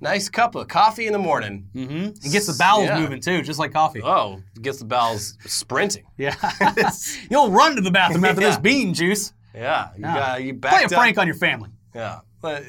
[0.00, 1.68] nice cup of coffee in the morning.
[1.74, 2.26] Mm-hmm.
[2.26, 3.00] It gets the bowels Yeah.
[3.00, 4.00] moving too, just like coffee.
[4.02, 6.04] Oh, it gets the bowels sprinting.
[6.16, 6.34] Yeah.
[7.30, 9.32] You'll run to the bathroom after this bean juice.
[9.54, 10.14] Yeah, you Yeah.
[10.14, 11.00] got you Play backed a up.
[11.00, 11.70] prank on your family.
[11.94, 12.64] Yeah, but,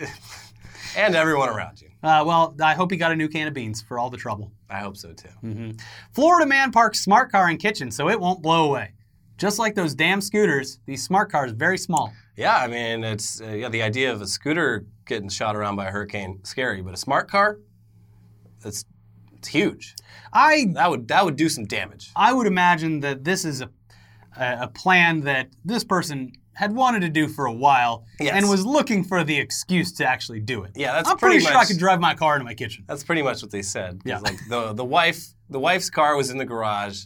[0.97, 1.89] and everyone around you.
[2.03, 4.51] Uh, well, I hope he got a new can of beans for all the trouble.
[4.69, 5.29] I hope so too.
[5.43, 5.71] Mm-hmm.
[6.13, 8.93] Florida man parks smart car in kitchen so it won't blow away.
[9.37, 12.13] Just like those damn scooters, these smart cars very small.
[12.37, 15.87] Yeah, I mean, it's uh, yeah, the idea of a scooter getting shot around by
[15.87, 17.59] a hurricane scary, but a smart car,
[18.63, 18.85] that's
[19.37, 19.95] it's huge.
[20.33, 22.11] I That would that would do some damage.
[22.15, 23.69] I would imagine that this is a
[24.37, 28.33] a plan that this person had wanted to do for a while Yes.
[28.35, 30.71] and was looking for the excuse to actually do it.
[30.75, 32.83] Yeah, that's I'm pretty, pretty sure I could drive my car into my kitchen.
[32.87, 34.01] That's pretty much what they said.
[34.05, 34.19] Yeah.
[34.19, 37.05] Like the the wife the wife's car was in the garage,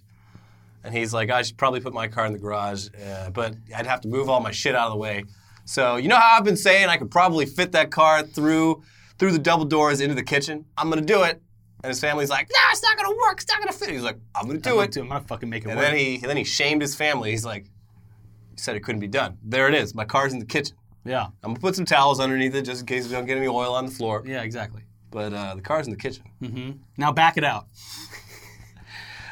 [0.83, 3.85] and he's like, I should probably put my car in the garage, uh, but I'd
[3.85, 5.25] have to move all my shit out of the way.
[5.69, 8.81] So you know how I've been saying I could probably fit that car through
[9.19, 10.65] through the double doors into the kitchen.
[10.75, 11.39] I'm gonna do it.
[11.83, 13.39] And his family's like, No, it's not gonna work.
[13.41, 13.91] It's not gonna fit.
[13.91, 14.97] He's like, I'm gonna do it.
[14.97, 15.87] I'm gonna fucking make it And work.
[15.87, 17.29] then he and then he shamed his family.
[17.29, 19.37] He's like, "You said it couldn't be done.
[19.43, 19.93] There it is.
[19.93, 20.75] My car's in the kitchen.
[21.05, 23.47] yeah, I'm gonna put some towels underneath it just in case we don't get any
[23.47, 24.23] oil on the floor.
[24.25, 24.81] yeah, exactly.
[25.11, 27.67] But uh, the car's in the kitchen." Mm hmm Now back it out.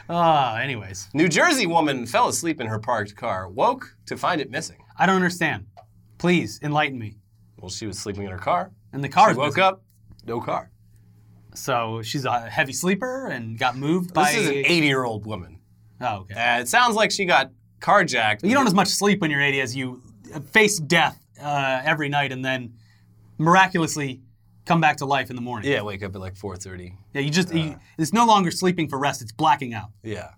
[0.07, 4.51] Uh, anyways, New Jersey woman fell asleep in her parked car, woke to find it
[4.51, 4.77] missing.
[4.99, 5.65] I don't understand.
[6.17, 7.17] Please enlighten me.
[7.59, 8.71] Well, she was sleeping in her car.
[8.93, 9.83] And the car She woke up,
[10.25, 10.71] no car.
[11.53, 14.31] So she's a heavy sleeper and got moved by.
[14.31, 15.59] This is an 80-year-old woman.
[15.99, 16.35] Oh, okay.
[16.35, 18.43] Uh, it sounds like she got carjacked.
[18.43, 20.01] You don't have as much sleep when you're 80 as you
[20.51, 22.73] face death uh, every night and then
[23.37, 24.21] miraculously
[24.65, 25.71] come back to life in the morning.
[25.71, 26.93] Yeah, wake up at like 4:30.
[27.13, 27.57] Yeah, you just Uh.
[27.57, 29.89] you, it's no longer sleeping for rest; it's blacking out.
[30.03, 30.29] Yeah.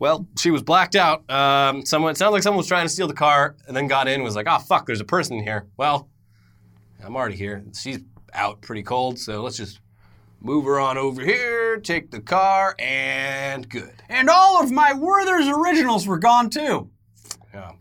[0.00, 1.30] Well, she was blacked out.
[1.30, 4.08] Um, someone it sounds like someone was trying to steal the car and then got
[4.08, 5.66] in and was like, oh fuck, there's a person in here.
[5.76, 6.08] Well,
[7.04, 7.62] I'm already here.
[7.78, 7.98] She's
[8.32, 9.80] out pretty cold, so let's just
[10.40, 14.02] move her on over here, take the car, and good.
[14.08, 16.90] And all of my Werther's originals were gone too.
[17.52, 17.72] Yeah.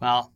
[0.00, 0.32] Well,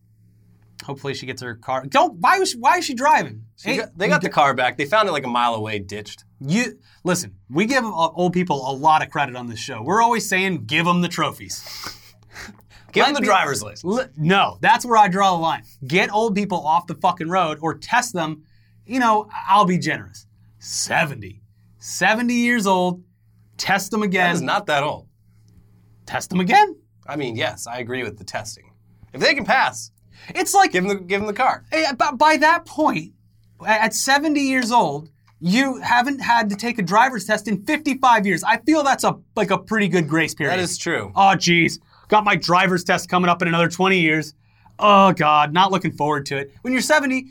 [0.83, 1.85] hopefully she gets her car.
[1.85, 2.15] Don't.
[2.15, 3.45] Why was why is she driving?
[3.63, 4.77] Hey, got- they got the car back.
[4.77, 6.25] They found it like a mile away, ditched.
[6.45, 7.35] You listen.
[7.49, 9.81] We give old people a lot of credit on this show.
[9.81, 11.63] We're always saying, "Give them the trophies."
[12.91, 13.83] Give them the me- driver's license.
[13.83, 15.63] Li- No, that's where I draw the line.
[15.87, 18.43] Get old people off the fucking road or test them.
[18.85, 20.27] You know, I'll be generous.
[20.59, 21.41] 70.
[21.79, 23.03] 70 years old.
[23.57, 24.31] Test them again.
[24.35, 25.07] is not that old.
[26.05, 26.75] test them again.
[27.07, 28.71] I mean, yes, I agree with the testing.
[29.13, 29.91] If they can pass,
[30.29, 31.65] It's like give them the, give them the car.
[31.71, 33.13] eh, by, by that point,
[33.65, 35.09] at 70 years old,
[35.43, 38.45] you haven't had to take a driver's test in 55 years.
[38.45, 40.57] I feel that's a like a pretty good grace period.
[40.57, 41.11] That is true.
[41.15, 41.81] Oh, geez.
[42.07, 44.35] Got my driver's test coming up in another 20 years.
[44.79, 45.51] Oh, God.
[45.51, 46.53] Not looking forward to it.
[46.61, 47.27] When you're 70,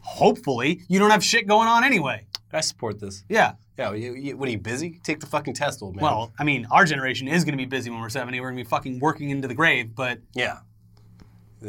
[0.00, 2.26] hopefully, you don't have shit going on anyway.
[2.52, 3.22] I support this.
[3.28, 3.52] Yeah.
[3.78, 4.98] Yeah, you, you, what are you busy?
[5.04, 6.02] Take the fucking test, old man.
[6.02, 8.40] Well, I mean, our generation is going to be busy when we're 70.
[8.40, 10.58] We're going to be fucking working into the grave, but yeah.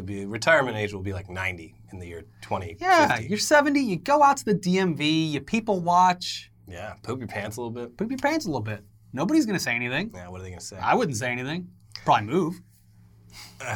[0.03, 2.77] Be retirement age will be like 90 in the year 20.
[2.79, 7.27] yeah, you're 70, you go out to the DMV, you people watch, Yeah, poop your
[7.27, 7.97] pants a little bit.
[7.97, 8.83] poop your pants a little bit.
[9.13, 10.11] Nobody's going to say anything.
[10.13, 10.77] Yeah, what are they gonna say?
[10.77, 11.69] I wouldn't say anything.
[12.05, 12.61] Probably move.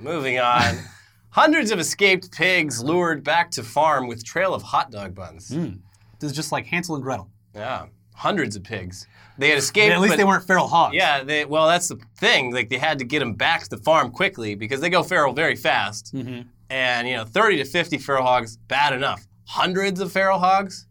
[0.00, 0.78] Moving on.
[1.30, 5.48] Hundreds of escaped pigs lured back to farm with trail of hot dog buns.
[5.48, 5.76] Hmm.
[6.18, 7.30] This is just like Hansel and Gretel.
[7.54, 9.06] Yeah, hundreds of pigs.
[9.38, 9.92] They had escaped.
[9.94, 10.94] At least but- they weren't feral hogs.
[10.94, 12.52] Yeah, they, well, that's the thing.
[12.52, 15.32] Like they had to get them back to the farm quickly because they go feral
[15.32, 16.14] very fast.
[16.14, 16.46] Mhm.
[16.70, 19.26] And you know, 30 to 50 feral hogs, bad enough.
[19.46, 20.86] Hundreds of feral hogs,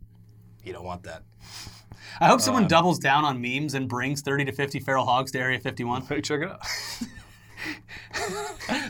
[0.63, 1.23] you don't want that.
[2.19, 5.31] I hope someone Um, doubles down on memes and brings 30 to 50 feral hogs
[5.31, 6.05] to Area 51.
[6.21, 6.61] Check it out.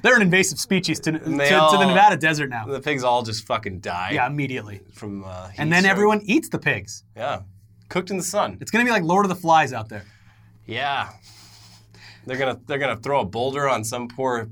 [0.01, 2.65] They're an invasive species to, to, they to the Nevada desert now.
[2.65, 4.11] the pigs all just fucking die.
[4.13, 4.81] Yeah, immediately.
[4.93, 5.91] From uh, heat And then stroke.
[5.91, 7.03] everyone eats the pigs.
[7.15, 7.41] Yeah,
[7.91, 8.58] cooked in the sun.
[8.62, 10.06] It's going to be like Lord of the Flies out there.
[10.65, 11.10] Yeah,
[12.25, 14.49] they're gonna they're gonna throw a boulder on some poor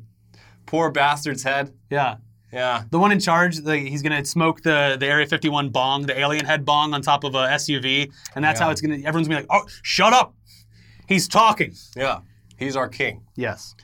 [0.65, 1.73] poor bastard's head.
[1.89, 2.17] Yeah.
[2.51, 2.83] Yeah.
[2.89, 6.45] The one in charge, the, he's gonna smoke the the Area 51 bong, the alien
[6.45, 8.65] head bong on top of a SUV, and that's Yeah.
[8.65, 8.95] how it's gonna.
[8.95, 10.33] Everyone's gonna be like, "Oh, shut up!
[11.07, 12.19] He's talking." Yeah.
[12.57, 13.23] He's our king.
[13.35, 13.75] Yes.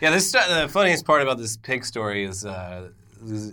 [0.00, 2.88] Yeah, this the funniest part about this pig story is uh,
[3.26, 3.52] is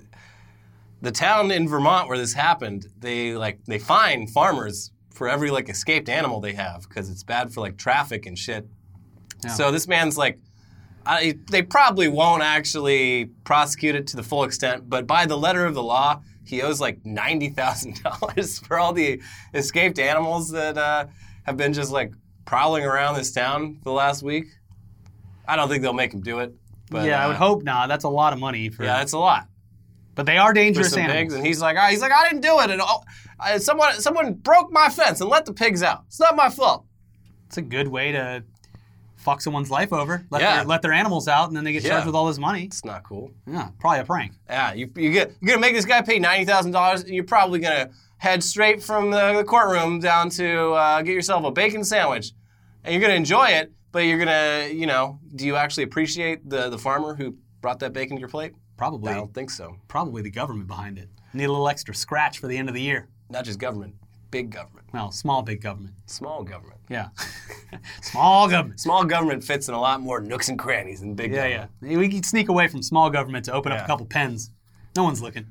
[1.02, 2.88] the town in Vermont where this happened.
[3.00, 7.54] They like they fine farmers for every like escaped animal they have because it's bad
[7.54, 8.68] for like traffic and shit.
[9.44, 9.52] Yeah.
[9.52, 10.40] So this man's like,
[11.06, 15.66] I, they probably won't actually prosecute it to the full extent, but by the letter
[15.66, 19.22] of the law, he owes like ninety thousand dollars for all the
[19.54, 21.06] escaped animals that uh,
[21.44, 22.14] have been just like
[22.46, 24.48] prowling around this town for the last week.
[25.48, 26.54] I don't think they'll make him do it.
[26.90, 27.88] But, yeah, I would uh, hope not.
[27.88, 28.84] That's a lot of money for.
[28.84, 29.48] Yeah, it's a lot
[30.16, 31.16] but they are dangerous animals.
[31.18, 33.04] pigs, and he's like, ah, he's like, I didn't do it, and oh,
[33.40, 36.04] I, someone someone broke my fence and let the pigs out.
[36.08, 36.86] It's not my fault.
[37.48, 38.44] It's a good way to
[39.18, 40.26] fuck someone's life over.
[40.32, 40.56] Let, Yeah.
[40.58, 41.90] their, let their animals out, and then they get Yeah.
[41.92, 42.64] charged with all this money.
[42.64, 43.32] It's not cool.
[43.46, 44.34] Yeah, probably a prank.
[44.50, 47.02] Yeah, you you get you're gonna make this guy pay ninety thousand dollars.
[47.04, 51.44] And you're probably gonna head straight from the, the courtroom down to uh, get yourself
[51.44, 52.32] a bacon sandwich,
[52.84, 53.72] and you're gonna enjoy it.
[53.92, 57.94] But you're gonna, you know, do you actually appreciate the the farmer who brought that
[57.94, 58.54] bacon to your plate?
[58.82, 59.76] Probably, I don't think so.
[59.88, 61.08] probably the government behind it.
[61.34, 63.08] Need a little extra scratch for the end of the year.
[63.30, 63.94] Not just government,
[64.32, 65.94] big government, Well, small, big government.
[66.08, 66.80] small government.
[66.90, 67.10] Yeah,
[68.02, 68.80] small government.
[68.80, 71.72] Small government fits in a lot more nooks and crannies than big Yeah, government.
[71.84, 71.98] yeah.
[71.98, 74.50] We can sneak away from small government to open up a couple pens.
[74.96, 75.46] No one's looking.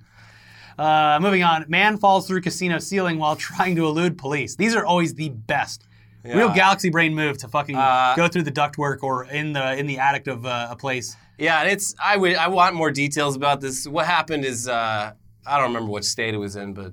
[0.79, 1.65] Uh, moving on.
[1.69, 4.57] Man falls through casino ceiling while trying to elude police.
[4.57, 5.87] These are always the best.
[6.25, 9.87] Real galaxy brain move to fucking Uh, go through the ductwork or in the in
[9.87, 11.17] the attic of uh, a place.
[11.41, 13.87] Yeah, and it's I would I want more details about this.
[13.89, 15.13] What happened is uh,
[15.47, 16.93] I don't remember what state it was in, but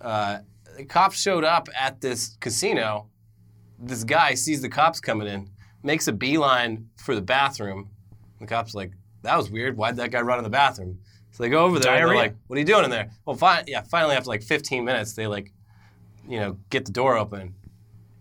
[0.00, 0.38] uh,
[0.76, 3.08] the cops showed up at this casino.
[3.78, 5.50] This guy sees the cops coming in,
[5.82, 7.90] makes a beeline for the bathroom.
[8.40, 9.76] The cops like, that was weird.
[9.76, 10.98] Why'd that guy run in the bathroom?
[11.32, 11.92] So they go over there.
[11.94, 13.10] and They're like, what are you doing in there?
[13.24, 13.82] Well, fi- yeah.
[13.82, 15.52] Finally, after like 15 minutes, they like,
[16.28, 17.54] you know, get the door open.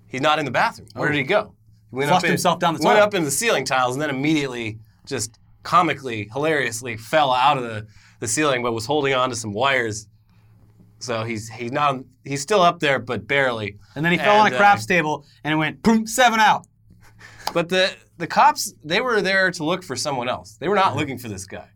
[0.08, 0.88] He's not in the bathroom.
[0.94, 1.12] Where Oh.
[1.12, 1.54] did he go?
[1.92, 3.06] He went Flushed in- himself down the Went toilet.
[3.08, 7.86] up into the ceiling tiles and then immediately just comically, hilariously fell out of the,
[8.22, 10.08] the ceiling, but was holding on to some wires.
[11.00, 13.78] So he's he's not he's still up there, but barely.
[13.94, 16.66] And then he fell on And, a uh, table and it went boom, seven out.
[17.54, 20.58] But the the cops they were there to look for someone else.
[20.58, 21.68] They were not looking for this guy.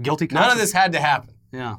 [0.00, 1.34] Guilty None of this had to happen.
[1.52, 1.76] Yeah.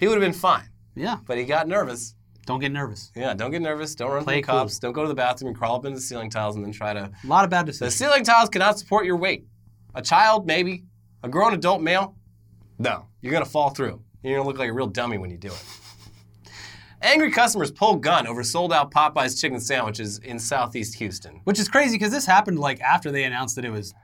[0.00, 1.18] He would have been fine, Yeah.
[1.26, 2.14] but he got nervous.
[2.46, 3.12] Don't get nervous.
[3.14, 3.94] Yeah, don't get nervous.
[3.94, 4.78] Don't run Play from the cops.
[4.78, 6.94] Don't go to the bathroom and crawl up into the ceiling tiles and then try
[6.94, 7.10] to.
[7.22, 7.92] A lot of bad decisions.
[7.92, 9.46] The ceiling tiles cannot support your weight.
[9.94, 10.84] A child, maybe.
[11.22, 12.14] A grown adult male,
[12.78, 13.06] no.
[13.20, 14.00] You're gonna fall through.
[14.22, 15.64] You're gonna look like a real dummy when you do it.
[17.02, 21.40] Angry customers pull gun over sold out Popeyes chicken sandwiches in southeast Houston.
[21.44, 23.94] Which is crazy because this happened like after they announced that it was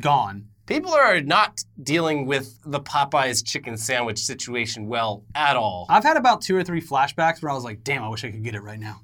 [0.00, 0.48] gone.
[0.66, 5.86] People are not dealing with the Popeyes chicken sandwich situation well at all.
[5.88, 8.30] I've had about two or three flashbacks where I was like, damn, I wish I
[8.30, 9.00] could get it right now.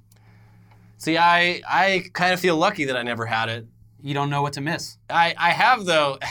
[0.99, 3.67] See, I I kind of feel lucky that I never had it.
[4.03, 4.99] You don't know what to miss.
[5.09, 6.19] I, I have though.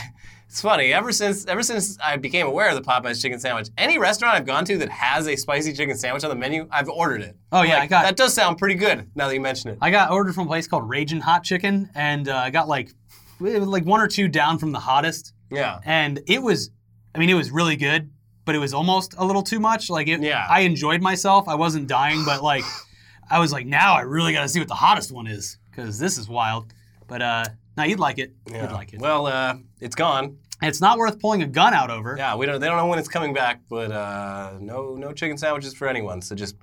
[0.48, 0.92] It's funny.
[0.92, 4.44] Ever since ever since I became aware of the Popeyes chicken sandwich, any restaurant I've
[4.44, 7.38] gone to that has a spicy chicken sandwich on the menu, I've ordered it.
[7.50, 8.16] Oh, yeah, Like, I got- that.
[8.18, 9.78] Does sound pretty good now that you mention it.
[9.80, 12.92] I got ordered from a place called Raging Hot Chicken, and uh, I got like
[13.40, 15.78] like one or two down from the hottest, yeah.
[15.86, 16.70] and it was,
[17.14, 18.10] I mean, it was really good,
[18.44, 19.88] but it was almost a little too much.
[19.88, 20.46] Like, it, Yeah.
[20.50, 21.48] I enjoyed myself.
[21.48, 22.64] I wasn't dying, but like,
[23.30, 25.98] I was like, now I really got to see what the hottest one is because
[25.98, 26.74] this is wild.
[27.08, 27.44] But uh,
[27.76, 28.32] now you'd like it.
[28.50, 28.62] Yeah.
[28.62, 29.00] You'd like it.
[29.00, 30.38] Well, uh, it's gone.
[30.60, 32.14] And it's not worth pulling a gun out over.
[32.16, 32.60] Yeah, we don't.
[32.60, 36.22] They don't know when it's coming back, but uh, no, no chicken sandwiches for anyone.
[36.22, 36.54] So just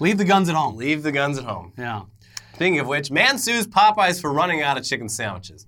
[0.00, 0.76] Leave the guns at home.
[0.76, 1.72] leave the guns at home.
[1.78, 2.02] Yeah.
[2.54, 5.66] Speaking of which, man sues Popeyes for running out of chicken sandwiches.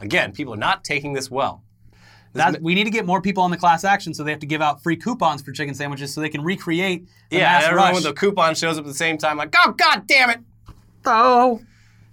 [0.00, 1.62] Again, people are not taking this well.
[2.32, 4.46] That, we need to get more people on the class action, so they have to
[4.46, 7.70] give out free coupons for chicken sandwiches, so they can recreate the yeah, mass and
[7.70, 7.94] everyone rush.
[7.96, 10.40] with the coupon shows up at the same time, like, oh god damn it!
[11.06, 11.60] oh.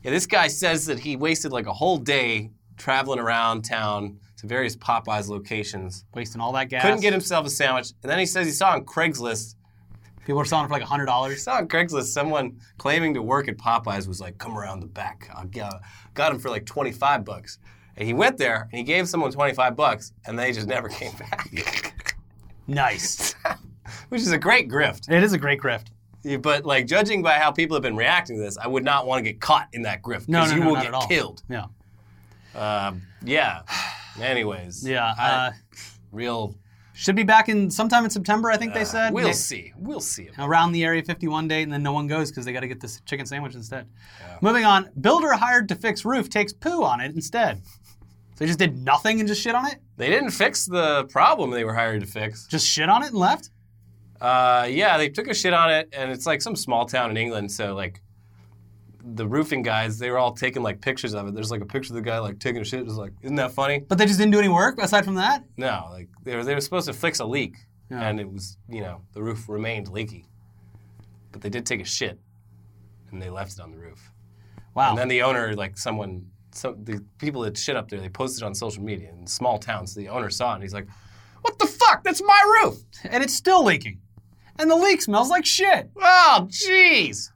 [0.03, 4.47] Yeah, this guy says that he wasted like a whole day traveling around town to
[4.47, 6.05] various Popeyes locations.
[6.13, 6.81] Wasting all that gas.
[6.83, 9.55] Couldn't get himself a sandwich, and then he says he saw on Craigslist.
[10.25, 11.31] People were selling it for like hundred dollars.
[11.31, 11.43] He dollars.
[11.43, 15.29] saw on Craigslist someone claiming to work at Popeyes was like, "Come around the back,
[15.35, 15.81] I got,
[16.13, 17.59] got him for like twenty five bucks."
[17.95, 20.89] And he went there and he gave someone twenty five bucks, and they just never
[20.89, 21.93] came back,
[22.67, 23.35] Nice.
[24.09, 25.11] which is a great grift.
[25.11, 25.87] it is a great grift.
[26.23, 29.05] Yeah, But like judging by how people have been reacting to this, I would not
[29.05, 30.87] want to get caught in that grift No, because no, you no, will not get
[30.89, 31.07] at all.
[31.07, 31.43] killed.
[31.49, 31.65] Yeah.
[32.55, 33.61] Um, yeah.
[34.21, 34.87] Anyways.
[34.87, 35.13] Yeah.
[35.17, 35.51] I- Uh,
[36.11, 36.55] real.
[36.93, 39.09] should be back in sometime in September, I think they said.
[39.09, 39.73] Uh, We'll May- see.
[39.77, 40.29] We'll see.
[40.37, 42.79] Around the Area 51 date, and then no one goes because they got to get
[42.79, 43.87] this chicken sandwich instead.
[44.41, 47.61] Moving on, builder hired to fix roof takes poo on it instead.
[47.65, 49.79] So they just did nothing and just shit on it?
[49.97, 52.45] They didn't fix the problem they were hired to fix.
[52.47, 53.49] Just shit on it and left?
[54.23, 57.17] Uh, yeah, they took a shit on it, and it's like some small town in
[57.17, 57.51] England.
[57.51, 58.01] So like,
[59.03, 61.33] the roofing guys, they were all taking like pictures of it.
[61.35, 62.79] There's like a picture of the guy like taking a shit.
[62.83, 63.79] It's like, isn't that funny?
[63.79, 65.43] But they just didn't do any work aside from that?
[65.57, 67.57] No, like they were they were supposed to fix a leak,
[67.91, 68.07] Yeah.
[68.07, 70.25] and it was you know the roof remained leaky,
[71.33, 72.17] but they did take a shit,
[73.11, 74.09] and they left it on the roof.
[74.73, 74.91] Wow.
[74.91, 78.41] And then the owner, like someone, some the people that shit up there, they posted
[78.43, 79.93] on social media in small towns.
[79.93, 80.87] So the owner saw it, and he's like,
[81.41, 82.05] "What the fuck?
[82.05, 83.99] That's my roof!" and it's still leaking.
[84.59, 85.89] And the leak smells like shit.
[85.99, 87.29] Oh, jeez.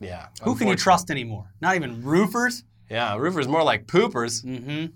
[0.00, 0.26] Yeah.
[0.42, 1.50] Who can you trust anymore?
[1.60, 2.64] Not even roofers?
[2.90, 4.44] Yeah, roofers more like poopers.
[4.44, 4.86] Mm-hmm.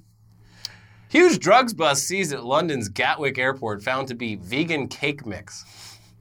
[1.08, 5.64] Huge drugs bust seized at London's Gatwick Airport found to be vegan cake mix.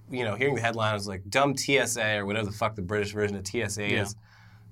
[0.09, 2.81] You know, hearing the headline, I was like, dumb TSA or whatever the fuck the
[2.81, 4.01] British version of TSA Yeah.
[4.01, 4.15] is.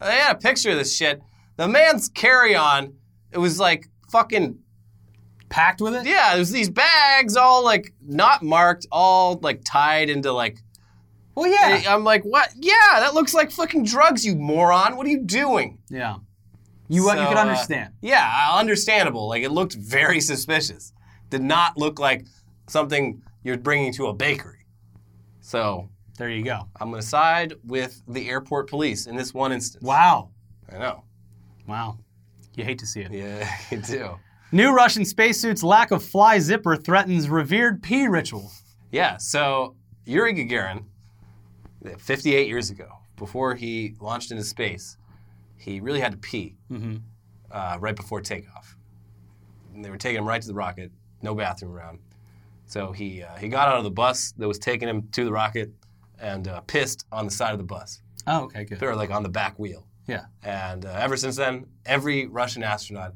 [0.01, 1.21] They had a picture of this shit.
[1.57, 2.93] The man's carry on,
[3.31, 4.57] it was like fucking,
[5.49, 6.05] Packed with it?
[6.05, 10.57] yeah, there's these bags all like not marked, all like tied into like,
[11.35, 11.81] Well, yeah.
[11.85, 12.49] Eh, I'm like, what?
[12.55, 14.97] Yeah, that looks like fucking drugs, you moron.
[14.97, 15.79] What are you doing?
[15.89, 16.17] Yeah.
[16.89, 17.93] You, uh, you So, can uh, understand.
[18.01, 19.27] Yeah, uh, understandable.
[19.29, 20.93] Like it looked very suspicious.
[21.29, 22.25] Did not look like
[22.67, 24.65] something you're bringing to a bakery.
[25.41, 26.67] So there you go.
[26.79, 29.83] I'm gonna side with the airport police in this one instance.
[29.83, 30.29] Wow.
[30.71, 31.03] I know.
[31.67, 31.99] Wow.
[32.55, 33.11] You hate to see it.
[33.11, 34.17] Yeah, you do.
[34.51, 38.51] New Russian spacesuit's lack of fly zipper threatens revered pee ritual.
[38.91, 39.17] Yeah.
[39.17, 39.75] So
[40.05, 40.83] Yuri Gagarin,
[41.97, 42.87] 58 years ago,
[43.17, 44.97] before he launched into space,
[45.57, 46.97] he really had to pee Mm-hmm.
[47.51, 48.77] uh, right before takeoff.
[49.73, 50.91] And they were taking him right to the rocket,
[51.21, 51.99] no bathroom around.
[52.67, 55.31] So he uh, he got out of the bus that was taking him to the
[55.31, 55.71] rocket
[56.19, 58.81] and uh, pissed on the side of the bus, Oh, okay, good.
[58.83, 59.85] or like on the back wheel.
[60.07, 60.25] Yeah.
[60.43, 63.13] And uh, ever since then, every Russian astronaut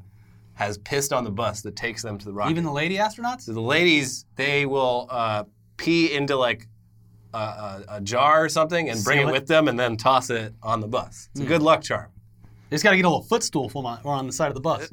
[0.66, 2.50] has pissed on the bus that takes them to the rocket.
[2.50, 3.42] Even the lady astronauts?
[3.42, 5.44] so the ladies, they will uh,
[5.76, 6.66] pee into like
[7.34, 9.32] a, a, a jar or something and bring it it?
[9.32, 11.28] with them and then toss it on the bus.
[11.32, 12.10] It's a good luck charm.
[12.70, 14.54] They just got to get a little footstool from on, or on the side of
[14.54, 14.88] the bus.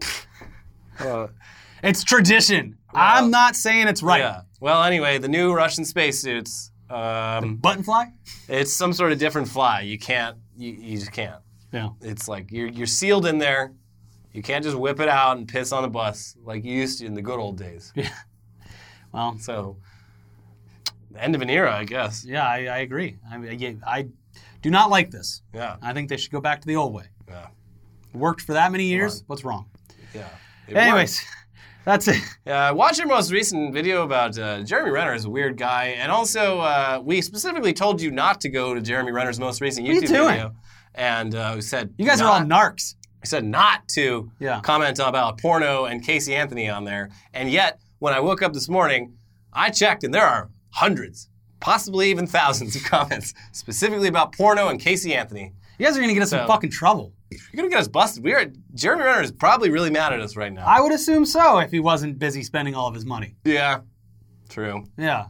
[0.99, 1.27] Uh,
[1.83, 2.77] It's tradition.
[2.93, 4.19] I'm not saying it's right.
[4.19, 4.41] Yeah.
[4.59, 6.71] Well, anyway, the new Russian spacesuits.
[6.89, 8.11] Um, Button fly?
[8.47, 9.81] it's some sort of different fly.
[9.81, 10.37] You can't.
[10.57, 11.41] You, you just can't.
[11.71, 11.89] Yeah.
[12.01, 13.73] It's like you're you're sealed in there.
[14.33, 17.05] You can't just whip it out and piss on the bus like you used to
[17.05, 17.91] in the good old days.
[18.01, 18.09] Yeah.
[19.11, 19.77] Well, So,
[21.11, 22.23] the end of an era, I guess.
[22.25, 23.17] yeah, I, I agree.
[23.31, 24.07] I, mean, I, I
[24.61, 25.41] do not like this.
[25.53, 25.77] Yeah.
[25.81, 27.05] I think they should go back to the old way.
[27.27, 27.47] Yeah.
[28.13, 29.23] Worked for that many years.
[29.27, 29.65] What's wrong?
[30.13, 30.27] Yeah.
[30.67, 31.23] It Anyways,
[31.85, 32.21] that's it.
[32.45, 36.11] Uh, watch your most recent video about uh, Jeremy Renner is a weird guy, and
[36.11, 39.93] also uh, we specifically told you not to go to Jeremy Renner's most recent are
[39.93, 40.55] you YouTube video,
[40.93, 42.93] and uh, we said You guys are not- all narcs.
[43.21, 44.61] We said not to Yeah.
[44.61, 48.69] comment about porno and Casey Anthony on there, and yet when I woke up this
[48.69, 49.13] morning,
[49.53, 54.79] I checked, and there are hundreds, possibly even thousands of comments specifically about porno and
[54.79, 55.53] Casey Anthony.
[55.77, 57.13] You guys are gonna get us in fucking trouble.
[57.31, 58.23] You're gonna get us busted.
[58.23, 60.65] We are Jeremy Renner is probably really mad at us right now.
[60.65, 63.35] I would assume so if he wasn't busy spending all of his money.
[63.43, 63.79] yeah,
[64.49, 64.85] true.
[64.97, 65.25] Yeah.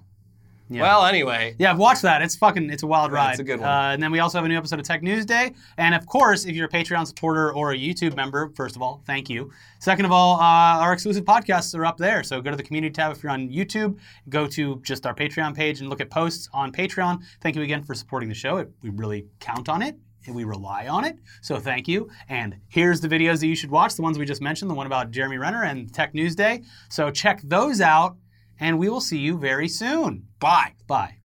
[0.72, 0.84] Yeah.
[0.84, 2.22] Well, anyway, Yeah, watch that.
[2.22, 3.32] It's fucking, it's a wild Yeah, ride.
[3.32, 3.68] it's a good one.
[3.70, 5.54] Uh, and then we also have a new episode of Tech News Day.
[5.78, 9.02] And of course, if you're a Patreon supporter or a YouTube member, first of all,
[9.08, 9.52] thank you.
[9.80, 12.22] Second of all, uh, our exclusive podcasts are up there.
[12.24, 13.98] So go to the community tab if you're on YouTube.
[14.30, 17.24] Go to just our Patreon page and look at posts on Patreon.
[17.42, 18.58] Thank you again for supporting the show.
[18.58, 19.98] It, we really count on it.
[20.28, 21.18] And we rely on it.
[21.42, 22.10] So thank you.
[22.28, 24.86] And here's the videos that you should watch the ones we just mentioned, the one
[24.86, 26.62] about Jeremy Renner and Tech News Day.
[26.90, 28.18] So check those out,
[28.60, 30.28] and we will see you very soon.
[30.40, 30.74] bye.
[30.88, 31.16] Bye.